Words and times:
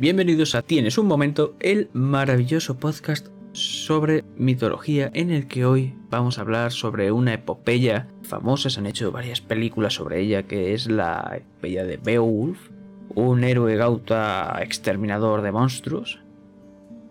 Bienvenidos 0.00 0.54
a 0.54 0.62
Tienes 0.62 0.96
un 0.96 1.06
momento, 1.06 1.54
el 1.60 1.90
maravilloso 1.92 2.78
podcast 2.78 3.28
sobre 3.52 4.24
mitología 4.34 5.10
en 5.12 5.30
el 5.30 5.46
que 5.46 5.66
hoy 5.66 5.94
vamos 6.08 6.38
a 6.38 6.40
hablar 6.40 6.72
sobre 6.72 7.12
una 7.12 7.34
epopeya 7.34 8.08
famosa, 8.22 8.70
se 8.70 8.80
han 8.80 8.86
hecho 8.86 9.12
varias 9.12 9.42
películas 9.42 9.92
sobre 9.92 10.20
ella, 10.20 10.44
que 10.44 10.72
es 10.72 10.86
la 10.90 11.30
epopeya 11.36 11.84
de 11.84 11.98
Beowulf, 11.98 12.70
un 13.14 13.44
héroe 13.44 13.76
gauta 13.76 14.58
exterminador 14.62 15.42
de 15.42 15.52
monstruos. 15.52 16.20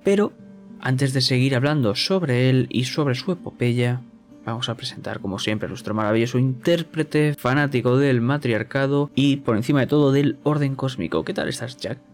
Pero 0.03 0.33
antes 0.79 1.13
de 1.13 1.21
seguir 1.21 1.55
hablando 1.55 1.93
sobre 1.93 2.49
él 2.49 2.65
y 2.71 2.85
sobre 2.85 3.13
su 3.13 3.31
epopeya, 3.31 4.01
vamos 4.45 4.67
a 4.67 4.73
presentar 4.73 5.19
como 5.19 5.37
siempre 5.37 5.67
a 5.67 5.69
nuestro 5.69 5.93
maravilloso 5.93 6.39
intérprete, 6.39 7.35
fanático 7.35 7.97
del 7.97 8.19
matriarcado 8.19 9.11
y 9.13 9.35
por 9.35 9.57
encima 9.57 9.81
de 9.81 9.87
todo 9.87 10.11
del 10.11 10.39
orden 10.41 10.73
cósmico. 10.73 11.23
¿Qué 11.23 11.35
tal 11.35 11.49
estás, 11.49 11.77
Jack? 11.77 12.08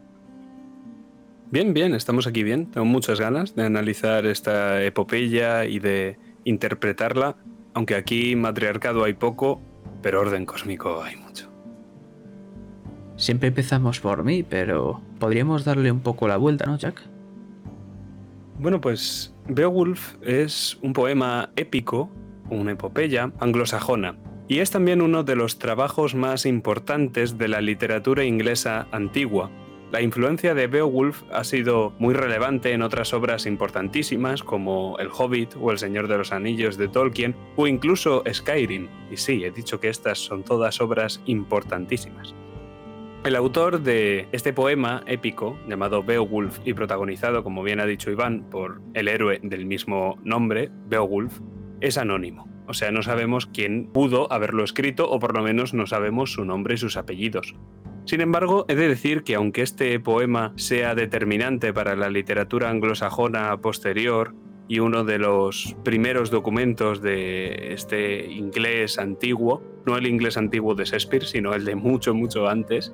Bien, 1.55 1.73
bien, 1.73 1.95
estamos 1.95 2.27
aquí 2.27 2.43
bien. 2.43 2.69
Tengo 2.69 2.83
muchas 2.83 3.17
ganas 3.17 3.55
de 3.55 3.63
analizar 3.63 4.25
esta 4.25 4.83
epopeya 4.83 5.63
y 5.63 5.79
de 5.79 6.17
interpretarla, 6.43 7.37
aunque 7.73 7.95
aquí 7.95 8.35
matriarcado 8.35 9.05
hay 9.05 9.13
poco, 9.13 9.61
pero 10.01 10.19
orden 10.19 10.45
cósmico 10.45 11.01
hay 11.01 11.15
mucho. 11.15 11.49
Siempre 13.15 13.47
empezamos 13.47 14.01
por 14.01 14.25
mí, 14.25 14.43
pero 14.43 14.99
podríamos 15.17 15.63
darle 15.63 15.93
un 15.93 16.01
poco 16.01 16.27
la 16.27 16.35
vuelta, 16.35 16.65
¿no, 16.65 16.77
Jack? 16.77 17.01
Bueno, 18.59 18.81
pues 18.81 19.33
Beowulf 19.47 20.15
es 20.23 20.77
un 20.81 20.91
poema 20.91 21.51
épico, 21.55 22.09
una 22.49 22.73
epopeya 22.73 23.31
anglosajona, 23.39 24.17
y 24.49 24.59
es 24.59 24.71
también 24.71 25.01
uno 25.01 25.23
de 25.23 25.37
los 25.37 25.57
trabajos 25.57 26.15
más 26.15 26.45
importantes 26.45 27.37
de 27.37 27.47
la 27.47 27.61
literatura 27.61 28.25
inglesa 28.25 28.89
antigua, 28.91 29.49
la 29.91 30.01
influencia 30.01 30.53
de 30.55 30.67
Beowulf 30.67 31.23
ha 31.31 31.43
sido 31.43 31.93
muy 31.99 32.13
relevante 32.13 32.73
en 32.73 32.81
otras 32.81 33.13
obras 33.13 33.45
importantísimas 33.45 34.43
como 34.43 34.97
El 34.99 35.09
Hobbit 35.09 35.55
o 35.61 35.71
El 35.71 35.77
Señor 35.77 36.07
de 36.07 36.17
los 36.17 36.31
Anillos 36.31 36.77
de 36.77 36.87
Tolkien 36.87 37.35
o 37.55 37.67
incluso 37.67 38.23
Skyrim. 38.31 38.87
Y 39.11 39.17
sí, 39.17 39.43
he 39.43 39.51
dicho 39.51 39.79
que 39.79 39.89
estas 39.89 40.17
son 40.19 40.43
todas 40.43 40.81
obras 40.81 41.21
importantísimas. 41.25 42.33
El 43.23 43.35
autor 43.35 43.81
de 43.81 44.27
este 44.31 44.53
poema 44.53 45.03
épico, 45.07 45.57
llamado 45.67 46.03
Beowulf 46.03 46.59
y 46.65 46.73
protagonizado, 46.73 47.43
como 47.43 47.63
bien 47.63 47.79
ha 47.79 47.85
dicho 47.85 48.11
Iván, 48.11 48.49
por 48.49 48.81
el 48.93 49.07
héroe 49.07 49.39
del 49.41 49.65
mismo 49.65 50.19
nombre, 50.23 50.69
Beowulf, 50.87 51.39
es 51.81 51.97
anónimo. 51.97 52.47
O 52.67 52.73
sea, 52.73 52.91
no 52.91 53.01
sabemos 53.01 53.45
quién 53.45 53.87
pudo 53.91 54.31
haberlo 54.31 54.63
escrito 54.63 55.09
o 55.09 55.19
por 55.19 55.35
lo 55.35 55.43
menos 55.43 55.73
no 55.73 55.85
sabemos 55.85 56.33
su 56.33 56.45
nombre 56.45 56.75
y 56.75 56.77
sus 56.77 56.97
apellidos. 56.97 57.55
Sin 58.05 58.21
embargo, 58.21 58.65
he 58.67 58.75
de 58.75 58.87
decir 58.87 59.23
que 59.23 59.33
aunque 59.33 59.63
este 59.63 59.99
poema 59.99 60.53
sea 60.57 60.93
determinante 60.93 61.73
para 61.73 61.95
la 61.95 62.09
literatura 62.09 62.69
anglosajona 62.69 63.57
posterior 63.57 64.35
y 64.67 64.79
uno 64.79 65.03
de 65.03 65.17
los 65.17 65.75
primeros 65.83 66.29
documentos 66.29 67.01
de 67.01 67.73
este 67.73 68.27
inglés 68.27 68.99
antiguo, 68.99 69.63
no 69.87 69.97
el 69.97 70.05
inglés 70.05 70.37
antiguo 70.37 70.75
de 70.75 70.85
Shakespeare, 70.85 71.25
sino 71.25 71.55
el 71.55 71.65
de 71.65 71.75
mucho, 71.75 72.13
mucho 72.13 72.47
antes, 72.47 72.93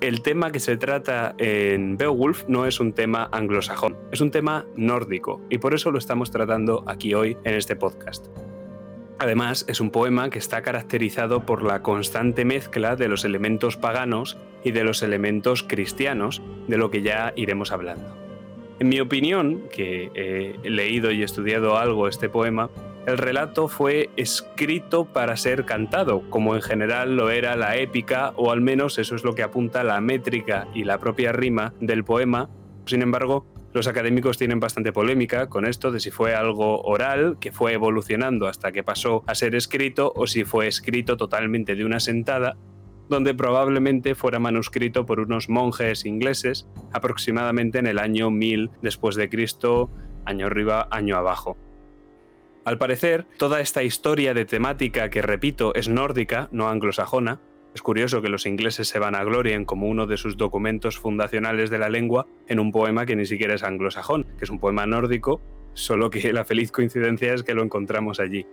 el 0.00 0.22
tema 0.22 0.50
que 0.52 0.60
se 0.60 0.78
trata 0.78 1.34
en 1.38 1.98
Beowulf 1.98 2.44
no 2.48 2.66
es 2.66 2.80
un 2.80 2.92
tema 2.94 3.28
anglosajón, 3.32 3.96
es 4.10 4.22
un 4.22 4.30
tema 4.30 4.66
nórdico 4.74 5.40
y 5.50 5.58
por 5.58 5.74
eso 5.74 5.90
lo 5.90 5.98
estamos 5.98 6.30
tratando 6.30 6.82
aquí 6.86 7.12
hoy 7.12 7.36
en 7.44 7.54
este 7.54 7.76
podcast. 7.76 8.26
Además, 9.18 9.64
es 9.68 9.80
un 9.80 9.90
poema 9.90 10.28
que 10.28 10.38
está 10.38 10.62
caracterizado 10.62 11.46
por 11.46 11.62
la 11.62 11.82
constante 11.82 12.44
mezcla 12.44 12.96
de 12.96 13.08
los 13.08 13.24
elementos 13.24 13.76
paganos 13.76 14.36
y 14.62 14.72
de 14.72 14.84
los 14.84 15.02
elementos 15.02 15.62
cristianos, 15.62 16.42
de 16.68 16.76
lo 16.76 16.90
que 16.90 17.02
ya 17.02 17.32
iremos 17.34 17.72
hablando. 17.72 18.14
En 18.78 18.90
mi 18.90 19.00
opinión, 19.00 19.62
que 19.72 20.10
he 20.62 20.68
leído 20.68 21.10
y 21.10 21.22
estudiado 21.22 21.78
algo 21.78 22.08
este 22.08 22.28
poema, 22.28 22.68
el 23.06 23.16
relato 23.16 23.68
fue 23.68 24.10
escrito 24.16 25.06
para 25.06 25.36
ser 25.36 25.64
cantado, 25.64 26.28
como 26.28 26.54
en 26.54 26.60
general 26.60 27.16
lo 27.16 27.30
era 27.30 27.56
la 27.56 27.76
épica, 27.76 28.34
o 28.36 28.50
al 28.50 28.60
menos 28.60 28.98
eso 28.98 29.14
es 29.14 29.24
lo 29.24 29.34
que 29.34 29.44
apunta 29.44 29.82
la 29.82 30.00
métrica 30.00 30.68
y 30.74 30.84
la 30.84 30.98
propia 30.98 31.32
rima 31.32 31.72
del 31.80 32.04
poema. 32.04 32.50
Sin 32.84 33.00
embargo, 33.00 33.46
los 33.76 33.88
académicos 33.88 34.38
tienen 34.38 34.58
bastante 34.58 34.90
polémica 34.90 35.50
con 35.50 35.66
esto 35.66 35.92
de 35.92 36.00
si 36.00 36.10
fue 36.10 36.34
algo 36.34 36.80
oral, 36.80 37.36
que 37.38 37.52
fue 37.52 37.74
evolucionando 37.74 38.48
hasta 38.48 38.72
que 38.72 38.82
pasó 38.82 39.22
a 39.26 39.34
ser 39.34 39.54
escrito, 39.54 40.14
o 40.16 40.26
si 40.26 40.44
fue 40.44 40.66
escrito 40.66 41.18
totalmente 41.18 41.76
de 41.76 41.84
una 41.84 42.00
sentada, 42.00 42.56
donde 43.10 43.34
probablemente 43.34 44.14
fuera 44.14 44.38
manuscrito 44.38 45.04
por 45.04 45.20
unos 45.20 45.50
monjes 45.50 46.06
ingleses 46.06 46.66
aproximadamente 46.90 47.78
en 47.78 47.86
el 47.86 47.98
año 47.98 48.30
1000 48.30 48.70
después 48.80 49.14
de 49.14 49.28
Cristo, 49.28 49.90
año 50.24 50.46
arriba, 50.46 50.88
año 50.90 51.18
abajo. 51.18 51.58
Al 52.64 52.78
parecer, 52.78 53.26
toda 53.36 53.60
esta 53.60 53.82
historia 53.82 54.32
de 54.32 54.46
temática 54.46 55.10
que 55.10 55.20
repito 55.20 55.74
es 55.74 55.90
nórdica, 55.90 56.48
no 56.50 56.70
anglosajona, 56.70 57.40
es 57.76 57.82
curioso 57.82 58.22
que 58.22 58.30
los 58.30 58.46
ingleses 58.46 58.88
se 58.88 58.98
van 58.98 59.14
a 59.14 59.22
glorien 59.22 59.66
como 59.66 59.86
uno 59.86 60.06
de 60.06 60.16
sus 60.16 60.38
documentos 60.38 60.98
fundacionales 60.98 61.68
de 61.68 61.78
la 61.78 61.90
lengua 61.90 62.26
en 62.48 62.58
un 62.58 62.72
poema 62.72 63.04
que 63.04 63.16
ni 63.16 63.26
siquiera 63.26 63.52
es 63.54 63.62
anglosajón, 63.62 64.24
que 64.38 64.46
es 64.46 64.50
un 64.50 64.58
poema 64.58 64.86
nórdico, 64.86 65.42
solo 65.74 66.08
que 66.08 66.32
la 66.32 66.46
feliz 66.46 66.72
coincidencia 66.72 67.34
es 67.34 67.42
que 67.42 67.52
lo 67.52 67.62
encontramos 67.62 68.18
allí. 68.18 68.46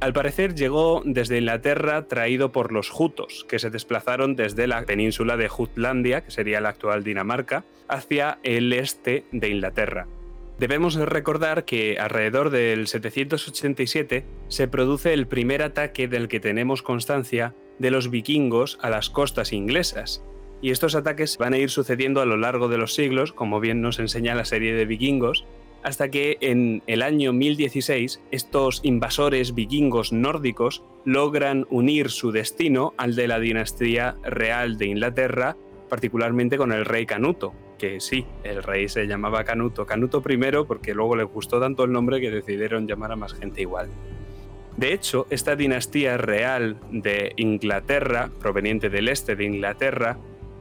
Al 0.00 0.12
parecer 0.12 0.54
llegó 0.54 1.00
desde 1.06 1.38
Inglaterra 1.38 2.08
traído 2.08 2.52
por 2.52 2.72
los 2.72 2.90
jutos, 2.90 3.46
que 3.48 3.58
se 3.58 3.70
desplazaron 3.70 4.36
desde 4.36 4.66
la 4.66 4.84
península 4.84 5.38
de 5.38 5.48
Jutlandia, 5.48 6.22
que 6.22 6.30
sería 6.30 6.60
la 6.60 6.68
actual 6.68 7.04
Dinamarca, 7.04 7.64
hacia 7.88 8.38
el 8.42 8.70
este 8.74 9.24
de 9.32 9.48
Inglaterra. 9.48 10.08
Debemos 10.58 10.96
recordar 10.96 11.64
que 11.64 11.98
alrededor 11.98 12.50
del 12.50 12.86
787 12.86 14.26
se 14.48 14.68
produce 14.68 15.14
el 15.14 15.26
primer 15.26 15.62
ataque 15.62 16.06
del 16.06 16.28
que 16.28 16.38
tenemos 16.38 16.82
constancia 16.82 17.54
de 17.82 17.90
los 17.90 18.10
vikingos 18.10 18.78
a 18.80 18.88
las 18.88 19.10
costas 19.10 19.52
inglesas. 19.52 20.24
Y 20.62 20.70
estos 20.70 20.94
ataques 20.94 21.36
van 21.36 21.52
a 21.52 21.58
ir 21.58 21.68
sucediendo 21.68 22.20
a 22.20 22.26
lo 22.26 22.36
largo 22.36 22.68
de 22.68 22.78
los 22.78 22.94
siglos, 22.94 23.32
como 23.32 23.58
bien 23.58 23.82
nos 23.82 23.98
enseña 23.98 24.36
la 24.36 24.44
serie 24.44 24.72
de 24.72 24.86
vikingos, 24.86 25.44
hasta 25.82 26.08
que 26.08 26.38
en 26.40 26.84
el 26.86 27.02
año 27.02 27.32
1016 27.32 28.22
estos 28.30 28.80
invasores 28.84 29.54
vikingos 29.54 30.12
nórdicos 30.12 30.84
logran 31.04 31.66
unir 31.70 32.10
su 32.10 32.30
destino 32.30 32.94
al 32.96 33.16
de 33.16 33.26
la 33.26 33.40
dinastía 33.40 34.14
real 34.22 34.78
de 34.78 34.86
Inglaterra, 34.86 35.56
particularmente 35.88 36.56
con 36.56 36.70
el 36.70 36.84
rey 36.84 37.04
Canuto, 37.04 37.52
que 37.78 37.98
sí, 37.98 38.24
el 38.44 38.62
rey 38.62 38.88
se 38.88 39.08
llamaba 39.08 39.42
Canuto, 39.42 39.86
Canuto 39.86 40.22
I 40.24 40.38
porque 40.68 40.94
luego 40.94 41.16
le 41.16 41.24
gustó 41.24 41.58
tanto 41.58 41.82
el 41.82 41.90
nombre 41.90 42.20
que 42.20 42.30
decidieron 42.30 42.86
llamar 42.86 43.10
a 43.10 43.16
más 43.16 43.34
gente 43.34 43.60
igual. 43.60 43.88
De 44.76 44.92
hecho, 44.92 45.26
esta 45.30 45.54
dinastía 45.54 46.16
real 46.16 46.78
de 46.90 47.32
Inglaterra, 47.36 48.30
proveniente 48.40 48.88
del 48.88 49.08
este 49.08 49.36
de 49.36 49.44
Inglaterra, 49.44 50.18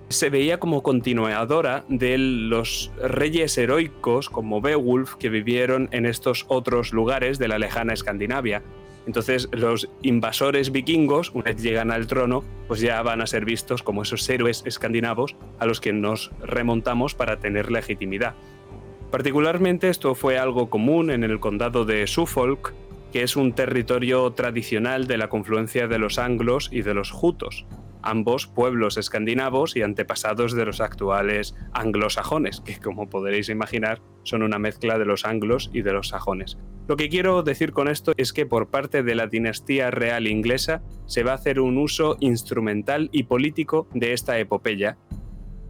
se 0.09 0.29
veía 0.29 0.59
como 0.59 0.83
continuadora 0.83 1.85
de 1.87 2.17
los 2.17 2.91
reyes 3.01 3.57
heroicos 3.57 4.29
como 4.29 4.59
Beowulf 4.59 5.15
que 5.15 5.29
vivieron 5.29 5.87
en 5.91 6.05
estos 6.05 6.45
otros 6.49 6.91
lugares 6.91 7.39
de 7.39 7.47
la 7.47 7.57
lejana 7.57 7.93
Escandinavia. 7.93 8.61
Entonces 9.07 9.47
los 9.51 9.89
invasores 10.01 10.71
vikingos, 10.71 11.31
una 11.33 11.45
vez 11.45 11.61
llegan 11.61 11.91
al 11.91 12.07
trono, 12.07 12.43
pues 12.67 12.81
ya 12.81 13.01
van 13.01 13.21
a 13.21 13.27
ser 13.27 13.45
vistos 13.45 13.81
como 13.81 14.03
esos 14.03 14.29
héroes 14.29 14.63
escandinavos 14.65 15.35
a 15.59 15.65
los 15.65 15.79
que 15.81 15.93
nos 15.93 16.31
remontamos 16.41 17.15
para 17.15 17.39
tener 17.39 17.71
legitimidad. 17.71 18.35
Particularmente 19.09 19.89
esto 19.89 20.13
fue 20.13 20.37
algo 20.37 20.69
común 20.69 21.09
en 21.09 21.23
el 21.23 21.39
condado 21.39 21.83
de 21.83 22.05
Suffolk, 22.05 22.73
que 23.11 23.23
es 23.23 23.35
un 23.35 23.53
territorio 23.53 24.31
tradicional 24.31 25.07
de 25.07 25.17
la 25.17 25.29
confluencia 25.29 25.87
de 25.87 25.99
los 25.99 26.17
anglos 26.17 26.69
y 26.71 26.81
de 26.81 26.93
los 26.93 27.11
jutos, 27.11 27.65
ambos 28.01 28.47
pueblos 28.47 28.97
escandinavos 28.97 29.75
y 29.75 29.81
antepasados 29.81 30.53
de 30.53 30.65
los 30.65 30.81
actuales 30.81 31.55
anglosajones, 31.73 32.61
que 32.61 32.77
como 32.77 33.09
podréis 33.09 33.49
imaginar 33.49 34.01
son 34.23 34.43
una 34.43 34.59
mezcla 34.59 34.97
de 34.97 35.05
los 35.05 35.25
anglos 35.25 35.69
y 35.73 35.81
de 35.81 35.93
los 35.93 36.09
sajones. 36.09 36.57
Lo 36.87 36.97
que 36.97 37.09
quiero 37.09 37.43
decir 37.43 37.71
con 37.71 37.87
esto 37.87 38.13
es 38.17 38.33
que 38.33 38.45
por 38.45 38.69
parte 38.69 39.03
de 39.03 39.15
la 39.15 39.27
dinastía 39.27 39.91
real 39.91 40.27
inglesa 40.27 40.81
se 41.05 41.23
va 41.23 41.31
a 41.31 41.35
hacer 41.35 41.59
un 41.59 41.77
uso 41.77 42.17
instrumental 42.19 43.09
y 43.11 43.23
político 43.23 43.87
de 43.93 44.13
esta 44.13 44.39
epopeya. 44.39 44.97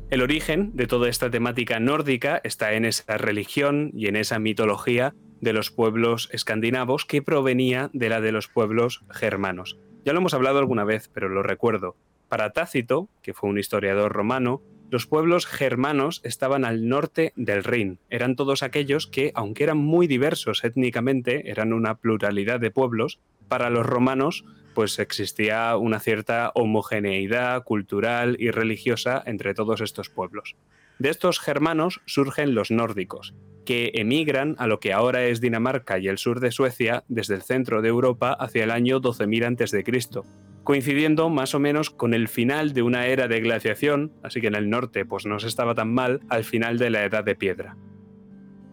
El 0.10 0.22
origen 0.22 0.72
de 0.74 0.88
toda 0.88 1.10
esta 1.10 1.30
temática 1.30 1.80
nórdica 1.80 2.42
está 2.44 2.74
en 2.74 2.86
esa 2.86 3.18
religión 3.18 3.92
y 3.94 4.08
en 4.08 4.16
esa 4.16 4.40
mitología 4.40 5.14
de 5.42 5.54
los 5.54 5.72
pueblos 5.72 6.30
escandinavos 6.32 7.06
que 7.06 7.22
provenía 7.22 7.90
de 7.94 8.10
la 8.10 8.22
de 8.22 8.32
los 8.32 8.48
pueblos 8.48 9.04
germanos. 9.10 9.78
Ya 10.06 10.14
lo 10.14 10.20
hemos 10.20 10.34
hablado 10.34 10.60
alguna 10.60 10.84
vez, 10.84 11.10
pero 11.14 11.30
lo 11.30 11.44
recuerdo. 11.44 11.96
Para 12.30 12.52
Tácito, 12.52 13.10
que 13.22 13.34
fue 13.34 13.50
un 13.50 13.60
historiador 13.60 14.14
romano, 14.14 14.62
los 14.90 15.08
pueblos 15.08 15.46
germanos 15.46 16.22
estaban 16.24 16.66
al 16.66 16.88
norte 16.88 17.34
del 17.36 17.64
Rin. 17.64 18.00
Eran 18.10 18.36
todos 18.36 18.64
aquellos 18.64 19.08
que, 19.08 19.32
aunque 19.36 19.64
eran 19.64 19.78
muy 19.78 20.08
diversos 20.08 20.64
étnicamente, 20.64 21.50
eran 21.50 21.74
una 21.74 21.96
pluralidad 21.96 22.60
de 22.60 22.72
pueblos, 22.72 23.20
para 23.48 23.70
los 23.70 23.86
romanos 23.86 24.46
pues 24.74 25.00
existía 25.00 25.76
una 25.76 26.00
cierta 26.00 26.52
homogeneidad 26.56 27.64
cultural 27.64 28.38
y 28.40 28.52
religiosa 28.52 29.22
entre 29.26 29.54
todos 29.54 29.82
estos 29.82 30.10
pueblos. 30.10 30.56
De 31.01 31.09
estos 31.09 31.39
germanos 31.39 32.00
surgen 32.06 32.53
los 32.53 32.69
nórdicos, 32.69 33.33
que 33.65 33.89
emigran 33.95 34.56
a 34.59 34.68
lo 34.68 34.80
que 34.80 34.94
ahora 34.94 35.24
es 35.24 35.42
Dinamarca 35.42 35.98
y 35.98 36.07
el 36.07 36.19
sur 36.19 36.39
de 36.39 36.51
Suecia 36.51 37.06
desde 37.07 37.33
el 37.33 37.42
centro 37.42 37.81
de 37.81 37.89
Europa 37.89 38.33
hacia 38.33 38.63
el 38.65 38.69
año 38.69 39.01
12.000 39.01 39.63
a.C., 39.63 40.21
coincidiendo 40.63 41.31
más 41.31 41.56
o 41.56 41.59
menos 41.59 41.89
con 41.89 42.13
el 42.13 42.27
final 42.27 42.74
de 42.74 42.83
una 42.83 43.07
era 43.07 43.27
de 43.27 43.42
glaciación, 43.42 44.13
así 44.21 44.42
que 44.42 44.48
en 44.48 44.53
el 44.53 44.69
norte 44.69 45.03
pues 45.03 45.25
no 45.25 45.39
se 45.39 45.48
estaba 45.48 45.74
tan 45.74 45.92
mal, 45.92 46.21
al 46.30 46.44
final 46.44 46.77
de 46.77 46.92
la 46.92 47.03
Edad 47.03 47.24
de 47.24 47.33
Piedra. 47.33 47.75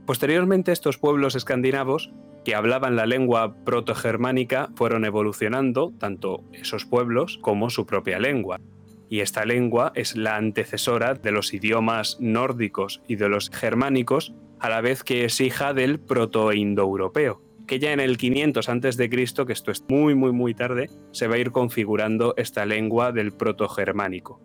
Posteriormente 0.04 0.70
estos 0.70 0.98
pueblos 0.98 1.34
escandinavos 1.34 2.12
que 2.44 2.54
hablaban 2.54 2.94
la 2.94 3.06
lengua 3.06 3.56
protogermánica 3.64 4.69
fueron 4.76 5.06
evolucionando, 5.06 5.94
tanto 5.98 6.44
esos 6.52 6.84
pueblos 6.84 7.38
como 7.40 7.70
su 7.70 7.86
propia 7.86 8.19
lengua. 8.19 8.60
Y 9.08 9.20
esta 9.20 9.44
lengua 9.44 9.93
es 9.94 10.16
la 10.16 10.37
antecesora 10.37 11.14
de 11.14 11.32
los 11.32 11.55
idiomas 11.55 12.19
nórdicos 12.20 13.02
y 13.08 13.16
de 13.16 13.28
los 13.28 13.50
germánicos, 13.50 14.34
a 14.60 14.69
la 14.69 14.81
vez 14.81 15.02
que 15.02 15.25
es 15.25 15.40
hija 15.40 15.72
del 15.72 15.99
proto-indoeuropeo, 15.99 17.43
que 17.66 17.78
ya 17.78 17.93
en 17.93 18.00
el 18.00 18.19
500 18.19 18.69
a.C., 18.69 19.08
que 19.08 19.22
esto 19.52 19.70
es 19.70 19.84
muy 19.88 20.14
muy 20.14 20.32
muy 20.32 20.55
tarde, 20.55 20.90
se 21.12 21.26
va 21.28 21.37
a 21.37 21.38
ir 21.38 21.52
configurando 21.52 22.34
esta 22.37 22.66
lengua 22.66 23.12
del 23.12 23.32
proto-germánico. 23.32 24.40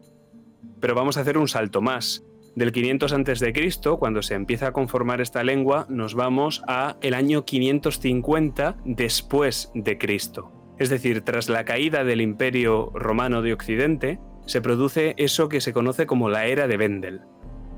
Pero 0.80 0.96
vamos 0.96 1.18
a 1.18 1.22
hacer 1.22 1.38
un 1.38 1.48
salto 1.48 1.82
más. 1.82 2.26
Del 2.56 2.72
500 2.72 3.14
a.C., 3.14 3.98
cuando 3.98 4.22
se 4.22 4.36
empieza 4.36 4.68
a 4.68 4.74
conformar 4.74 5.22
esta 5.22 5.44
lengua, 5.44 5.88
nos 5.90 6.14
vamos 6.14 6.62
a 6.68 6.98
el 7.02 7.16
año 7.16 7.46
550 7.46 8.78
después 8.86 9.72
de 9.74 9.98
Cristo. 9.98 10.52
Es 10.78 10.90
decir, 10.90 11.22
tras 11.22 11.50
la 11.50 11.66
caída 11.66 12.04
del 12.04 12.22
Imperio 12.22 12.92
Romano 12.94 13.42
de 13.42 13.54
Occidente, 13.54 14.20
se 14.46 14.62
produce 14.62 15.14
eso 15.18 15.50
que 15.50 15.62
se 15.62 15.74
conoce 15.74 16.06
como 16.06 16.30
la 16.30 16.46
era 16.48 16.68
de 16.68 16.78
Wendel. 16.78 17.22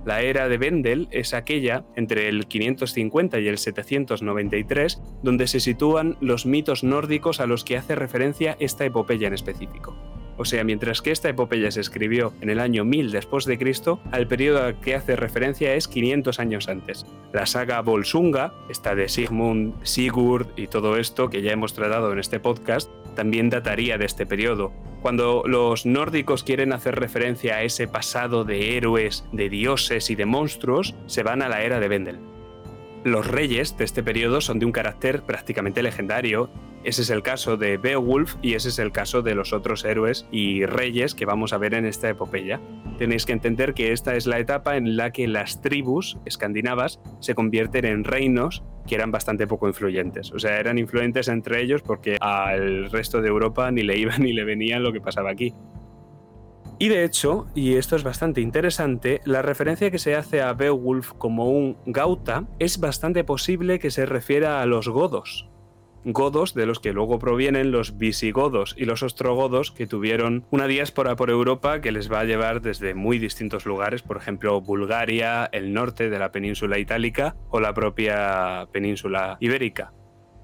La 0.05 0.21
era 0.21 0.47
de 0.47 0.57
Wendel 0.57 1.07
es 1.09 1.33
aquella 1.33 1.83
entre 1.95 2.29
el 2.29 2.45
550 2.45 3.39
y 3.39 3.47
el 3.47 3.57
793 3.57 5.01
donde 5.23 5.47
se 5.47 5.59
sitúan 5.59 6.15
los 6.21 6.45
mitos 6.45 6.83
nórdicos 6.83 7.39
a 7.39 7.47
los 7.47 7.63
que 7.63 7.77
hace 7.77 7.95
referencia 7.95 8.55
esta 8.59 8.85
epopeya 8.85 9.27
en 9.27 9.33
específico. 9.33 9.95
O 10.37 10.45
sea, 10.45 10.63
mientras 10.63 11.01
que 11.01 11.11
esta 11.11 11.29
epopeya 11.29 11.71
se 11.71 11.81
escribió 11.81 12.33
en 12.41 12.49
el 12.49 12.59
año 12.59 12.83
1000 12.83 13.11
después 13.11 13.45
de 13.45 13.57
Cristo, 13.57 14.01
al 14.11 14.27
periodo 14.27 14.63
al 14.63 14.79
que 14.79 14.95
hace 14.95 15.15
referencia 15.15 15.73
es 15.75 15.87
500 15.87 16.39
años 16.39 16.67
antes. 16.67 17.05
La 17.31 17.45
saga 17.45 17.81
Volsunga, 17.81 18.53
esta 18.69 18.95
de 18.95 19.07
Sigmund, 19.07 19.75
Sigurd 19.83 20.47
y 20.57 20.67
todo 20.67 20.97
esto 20.97 21.29
que 21.29 21.41
ya 21.41 21.51
hemos 21.51 21.73
tratado 21.73 22.11
en 22.11 22.19
este 22.19 22.39
podcast, 22.39 22.89
también 23.15 23.49
dataría 23.49 23.97
de 23.97 24.05
este 24.05 24.25
periodo. 24.25 24.71
Cuando 25.01 25.43
los 25.45 25.85
nórdicos 25.85 26.43
quieren 26.43 26.73
hacer 26.73 26.95
referencia 26.95 27.55
a 27.55 27.63
ese 27.63 27.87
pasado 27.87 28.43
de 28.43 28.75
héroes, 28.75 29.23
de 29.31 29.49
dioses 29.49 30.09
y 30.09 30.15
de 30.15 30.25
monstruos, 30.25 30.95
se 31.05 31.23
van 31.23 31.41
a 31.41 31.49
la 31.49 31.61
era 31.61 31.79
de 31.79 31.87
Vendel. 31.87 32.19
Los 33.03 33.27
reyes 33.27 33.77
de 33.77 33.85
este 33.85 34.01
periodo 34.01 34.41
son 34.41 34.57
de 34.57 34.65
un 34.65 34.71
carácter 34.71 35.21
prácticamente 35.21 35.83
legendario 35.83 36.49
ese 36.85 37.01
es 37.01 37.09
el 37.09 37.23
caso 37.23 37.57
de 37.57 37.77
Beowulf 37.77 38.35
y 38.43 38.53
ese 38.53 38.69
es 38.69 38.77
el 38.77 38.91
caso 38.91 39.23
de 39.23 39.33
los 39.33 39.53
otros 39.53 39.83
héroes 39.85 40.27
y 40.31 40.67
reyes 40.67 41.15
que 41.15 41.25
vamos 41.25 41.51
a 41.51 41.57
ver 41.57 41.73
en 41.73 41.83
esta 41.83 42.09
epopeya. 42.09 42.61
Tenéis 42.99 43.25
que 43.25 43.33
entender 43.33 43.73
que 43.73 43.91
esta 43.91 44.15
es 44.15 44.27
la 44.27 44.37
etapa 44.37 44.77
en 44.77 44.95
la 44.95 45.09
que 45.11 45.27
las 45.27 45.61
tribus 45.61 46.19
escandinavas 46.25 46.99
se 47.21 47.33
convierten 47.33 47.85
en 47.85 48.03
reinos 48.03 48.63
que 48.85 48.93
eran 48.93 49.11
bastante 49.11 49.47
poco 49.47 49.67
influyentes. 49.67 50.31
O 50.31 50.37
sea, 50.37 50.59
eran 50.59 50.77
influyentes 50.77 51.27
entre 51.27 51.59
ellos 51.59 51.81
porque 51.81 52.17
al 52.21 52.91
resto 52.91 53.19
de 53.19 53.29
Europa 53.29 53.71
ni 53.71 53.81
le 53.81 53.97
iban 53.97 54.21
ni 54.23 54.33
le 54.33 54.43
venían 54.43 54.83
lo 54.83 54.93
que 54.93 55.01
pasaba 55.01 55.31
aquí. 55.31 55.55
Y 56.77 56.89
de 56.89 57.03
hecho, 57.03 57.47
y 57.55 57.77
esto 57.77 57.95
es 57.95 58.03
bastante 58.03 58.41
interesante, 58.41 59.21
la 59.25 59.41
referencia 59.41 59.89
que 59.89 59.97
se 59.97 60.13
hace 60.13 60.43
a 60.43 60.53
Beowulf 60.53 61.13
como 61.13 61.49
un 61.49 61.77
Gauta 61.87 62.45
es 62.59 62.79
bastante 62.79 63.23
posible 63.23 63.79
que 63.79 63.89
se 63.89 64.05
refiera 64.05 64.61
a 64.61 64.65
los 64.65 64.89
godos, 64.89 65.49
godos 66.05 66.53
de 66.53 66.65
los 66.65 66.79
que 66.79 66.93
luego 66.93 67.19
provienen 67.19 67.71
los 67.71 67.97
visigodos 67.97 68.75
y 68.77 68.85
los 68.85 69.03
ostrogodos 69.03 69.71
que 69.71 69.87
tuvieron 69.87 70.45
una 70.51 70.67
diáspora 70.67 71.15
por 71.15 71.29
Europa 71.29 71.81
que 71.81 71.91
les 71.91 72.11
va 72.11 72.19
a 72.19 72.25
llevar 72.25 72.61
desde 72.61 72.93
muy 72.93 73.17
distintos 73.17 73.65
lugares, 73.65 74.03
por 74.03 74.17
ejemplo 74.17 74.61
Bulgaria, 74.61 75.49
el 75.51 75.73
norte 75.73 76.09
de 76.09 76.19
la 76.19 76.31
península 76.31 76.77
itálica 76.77 77.35
o 77.49 77.59
la 77.59 77.73
propia 77.73 78.67
península 78.71 79.37
ibérica. 79.39 79.93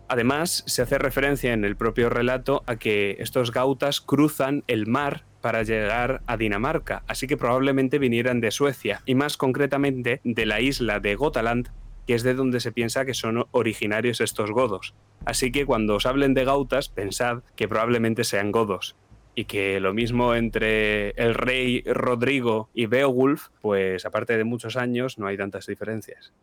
Además, 0.09 0.63
se 0.67 0.81
hace 0.81 0.97
referencia 0.97 1.53
en 1.53 1.63
el 1.63 1.77
propio 1.77 2.09
relato 2.09 2.63
a 2.65 2.75
que 2.75 3.15
estos 3.19 3.51
gautas 3.51 4.01
cruzan 4.01 4.63
el 4.67 4.85
mar 4.85 5.23
para 5.41 5.63
llegar 5.63 6.21
a 6.27 6.37
Dinamarca, 6.37 7.03
así 7.07 7.27
que 7.27 7.37
probablemente 7.37 7.99
vinieran 7.99 8.41
de 8.41 8.51
Suecia, 8.51 9.01
y 9.05 9.15
más 9.15 9.37
concretamente 9.37 10.21
de 10.23 10.45
la 10.45 10.59
isla 10.59 10.99
de 10.99 11.15
Gotaland, 11.15 11.69
que 12.07 12.15
es 12.15 12.23
de 12.23 12.33
donde 12.33 12.59
se 12.59 12.71
piensa 12.71 13.05
que 13.05 13.13
son 13.13 13.45
originarios 13.51 14.21
estos 14.21 14.51
godos. 14.51 14.93
Así 15.25 15.51
que 15.51 15.65
cuando 15.65 15.95
os 15.95 16.05
hablen 16.05 16.33
de 16.33 16.45
gautas, 16.45 16.89
pensad 16.89 17.43
que 17.55 17.67
probablemente 17.67 18.23
sean 18.23 18.51
godos. 18.51 18.95
Y 19.33 19.45
que 19.45 19.79
lo 19.79 19.93
mismo 19.93 20.35
entre 20.35 21.11
el 21.11 21.35
rey 21.35 21.83
Rodrigo 21.85 22.69
y 22.73 22.87
Beowulf, 22.87 23.47
pues 23.61 24.05
aparte 24.05 24.37
de 24.37 24.43
muchos 24.43 24.75
años, 24.75 25.17
no 25.17 25.27
hay 25.27 25.37
tantas 25.37 25.67
diferencias. 25.67 26.33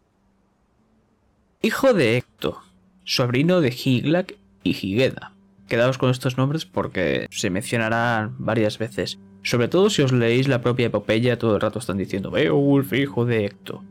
Hijo 1.60 1.92
de 1.92 2.16
Hecto, 2.16 2.62
sobrino 3.04 3.60
de 3.60 3.70
Higlac 3.70 4.36
y 4.62 4.70
Higeda. 4.70 5.34
Quedaos 5.68 5.98
con 5.98 6.10
estos 6.10 6.38
nombres 6.38 6.64
porque 6.64 7.26
se 7.30 7.50
mencionarán 7.50 8.36
varias 8.38 8.78
veces. 8.78 9.18
Sobre 9.42 9.68
todo 9.68 9.90
si 9.90 10.02
os 10.02 10.12
leéis 10.12 10.48
la 10.48 10.62
propia 10.62 10.86
epopeya, 10.86 11.38
todo 11.38 11.56
el 11.56 11.60
rato 11.60 11.78
están 11.78 11.98
diciendo 11.98 12.30
Beowulf, 12.30 12.92
hijo 12.94 13.26
de 13.26 13.44
Hecto. 13.44 13.82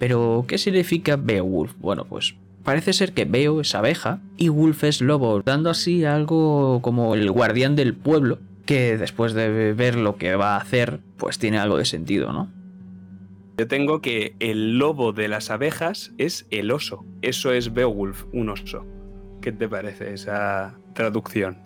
Pero, 0.00 0.44
¿qué 0.48 0.58
significa 0.58 1.14
Beowulf? 1.14 1.74
Bueno, 1.78 2.06
pues 2.06 2.34
Parece 2.64 2.92
ser 2.92 3.12
que 3.12 3.24
Beo 3.24 3.60
es 3.62 3.74
abeja 3.74 4.20
y 4.36 4.48
Wolf 4.48 4.84
es 4.84 5.00
lobo, 5.00 5.40
dando 5.42 5.70
así 5.70 6.04
algo 6.04 6.80
como 6.82 7.14
el 7.14 7.30
guardián 7.30 7.74
del 7.74 7.94
pueblo, 7.94 8.38
que 8.66 8.98
después 8.98 9.32
de 9.32 9.72
ver 9.72 9.96
lo 9.96 10.16
que 10.16 10.34
va 10.36 10.56
a 10.56 10.60
hacer, 10.60 11.00
pues 11.16 11.38
tiene 11.38 11.58
algo 11.58 11.78
de 11.78 11.86
sentido, 11.86 12.32
¿no? 12.32 12.50
Yo 13.56 13.66
tengo 13.66 14.00
que 14.00 14.34
el 14.40 14.78
lobo 14.78 15.12
de 15.12 15.28
las 15.28 15.50
abejas 15.50 16.12
es 16.18 16.46
el 16.50 16.70
oso. 16.70 17.04
Eso 17.22 17.52
es 17.52 17.72
Beowulf, 17.72 18.24
un 18.32 18.50
oso. 18.50 18.86
¿Qué 19.40 19.52
te 19.52 19.68
parece 19.68 20.12
esa 20.12 20.74
traducción? 20.94 21.58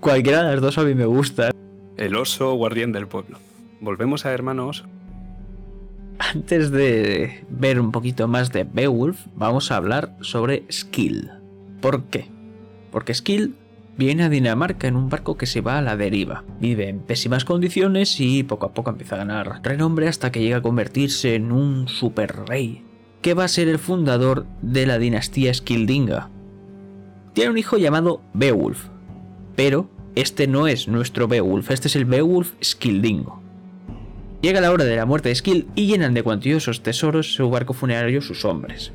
Cualquiera 0.00 0.42
de 0.42 0.52
las 0.52 0.60
dos 0.60 0.78
a 0.78 0.84
mí 0.84 0.94
me 0.94 1.06
gusta. 1.06 1.50
El 1.96 2.16
oso 2.16 2.54
guardián 2.54 2.92
del 2.92 3.06
pueblo. 3.06 3.38
Volvemos 3.80 4.24
a 4.24 4.32
hermano 4.32 4.68
oso. 4.68 4.86
Antes 6.18 6.70
de 6.70 7.44
ver 7.48 7.80
un 7.80 7.92
poquito 7.92 8.26
más 8.28 8.52
de 8.52 8.64
Beowulf, 8.64 9.26
vamos 9.36 9.70
a 9.70 9.76
hablar 9.76 10.16
sobre 10.20 10.64
Skill. 10.70 11.30
¿Por 11.80 12.04
qué? 12.04 12.28
Porque 12.90 13.14
Skill 13.14 13.54
viene 13.96 14.24
a 14.24 14.28
Dinamarca 14.28 14.88
en 14.88 14.96
un 14.96 15.08
barco 15.08 15.36
que 15.36 15.46
se 15.46 15.60
va 15.60 15.78
a 15.78 15.82
la 15.82 15.96
deriva. 15.96 16.44
Vive 16.60 16.88
en 16.88 17.00
pésimas 17.00 17.44
condiciones 17.44 18.20
y 18.20 18.42
poco 18.42 18.66
a 18.66 18.74
poco 18.74 18.90
empieza 18.90 19.14
a 19.14 19.18
ganar 19.18 19.60
renombre 19.62 20.08
hasta 20.08 20.32
que 20.32 20.40
llega 20.40 20.58
a 20.58 20.62
convertirse 20.62 21.34
en 21.34 21.52
un 21.52 21.88
super 21.88 22.46
rey, 22.48 22.84
que 23.22 23.34
va 23.34 23.44
a 23.44 23.48
ser 23.48 23.68
el 23.68 23.78
fundador 23.78 24.46
de 24.60 24.86
la 24.86 24.98
dinastía 24.98 25.54
Skildinga. 25.54 26.30
Tiene 27.32 27.50
un 27.50 27.58
hijo 27.58 27.76
llamado 27.76 28.22
Beowulf, 28.34 28.86
pero 29.54 29.88
este 30.14 30.46
no 30.48 30.66
es 30.66 30.88
nuestro 30.88 31.28
Beowulf, 31.28 31.70
este 31.70 31.88
es 31.88 31.96
el 31.96 32.04
Beowulf 32.04 32.54
Skildingo. 32.62 33.47
Llega 34.40 34.60
la 34.60 34.70
hora 34.70 34.84
de 34.84 34.94
la 34.94 35.04
muerte 35.04 35.30
de 35.30 35.34
Skill 35.34 35.66
y 35.74 35.86
llenan 35.86 36.14
de 36.14 36.22
cuantiosos 36.22 36.82
tesoros 36.82 37.34
su 37.34 37.50
barco 37.50 37.72
funerario 37.72 38.22
sus 38.22 38.44
hombres. 38.44 38.92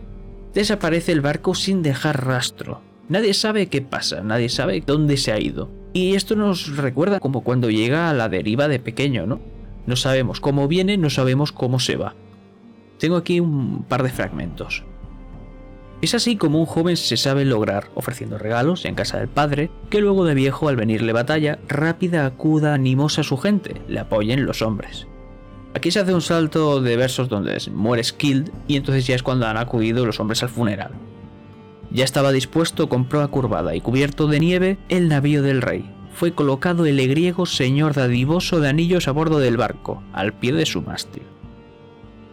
Desaparece 0.53 1.11
el 1.11 1.19
barco 1.19 1.53
sin 1.53 1.81
dejar 1.81 2.25
rastro. 2.25 2.81
Nadie 3.09 3.33
sabe 3.33 3.67
qué 3.67 3.81
pasa, 3.81 4.21
nadie 4.21 4.47
sabe 4.47 4.81
dónde 4.85 5.17
se 5.17 5.33
ha 5.33 5.39
ido. 5.39 5.69
Y 5.91 6.15
esto 6.15 6.35
nos 6.37 6.77
recuerda 6.77 7.19
como 7.19 7.43
cuando 7.43 7.69
llega 7.69 8.09
a 8.09 8.13
la 8.13 8.29
deriva 8.29 8.69
de 8.69 8.79
pequeño, 8.79 9.25
¿no? 9.27 9.41
No 9.85 9.97
sabemos 9.97 10.39
cómo 10.39 10.69
viene, 10.69 10.95
no 10.95 11.09
sabemos 11.09 11.51
cómo 11.51 11.79
se 11.79 11.97
va. 11.97 12.15
Tengo 12.97 13.17
aquí 13.17 13.41
un 13.41 13.83
par 13.83 14.01
de 14.03 14.11
fragmentos. 14.11 14.85
Es 16.01 16.13
así 16.13 16.37
como 16.37 16.59
un 16.59 16.65
joven 16.65 16.95
se 16.95 17.17
sabe 17.17 17.43
lograr, 17.43 17.89
ofreciendo 17.95 18.37
regalos 18.37 18.85
en 18.85 18.95
casa 18.95 19.19
del 19.19 19.27
padre, 19.27 19.69
que 19.89 19.99
luego 19.99 20.23
de 20.23 20.35
viejo 20.35 20.69
al 20.69 20.77
venirle 20.77 21.11
batalla, 21.11 21.59
rápida 21.67 22.25
acuda 22.25 22.73
animosa 22.73 23.21
a 23.21 23.25
su 23.25 23.37
gente, 23.37 23.81
le 23.89 23.99
apoyen 23.99 24.45
los 24.45 24.61
hombres. 24.61 25.07
Aquí 25.75 25.89
se 25.89 25.99
hace 25.99 26.13
un 26.13 26.21
salto 26.21 26.81
de 26.81 26.97
versos 26.97 27.29
donde 27.29 27.57
muere 27.71 28.03
Skild 28.03 28.51
y 28.67 28.75
entonces 28.75 29.07
ya 29.07 29.15
es 29.15 29.23
cuando 29.23 29.47
han 29.47 29.57
acudido 29.57 30.05
los 30.05 30.19
hombres 30.19 30.43
al 30.43 30.49
funeral. 30.49 30.91
Ya 31.89 32.03
estaba 32.03 32.31
dispuesto 32.31 32.89
con 32.89 33.05
proa 33.05 33.27
curvada 33.27 33.75
y 33.75 33.81
cubierto 33.81 34.27
de 34.27 34.39
nieve 34.39 34.77
el 34.89 35.09
navío 35.09 35.41
del 35.41 35.61
rey. 35.61 35.89
Fue 36.13 36.33
colocado 36.33 36.85
el 36.85 37.07
griego 37.07 37.47
señor 37.47 37.93
dadivoso 37.93 38.59
de 38.59 38.69
anillos 38.69 39.07
a 39.07 39.11
bordo 39.11 39.39
del 39.39 39.57
barco, 39.57 40.03
al 40.13 40.33
pie 40.33 40.53
de 40.53 40.65
su 40.65 40.83
mástil. 40.83 41.23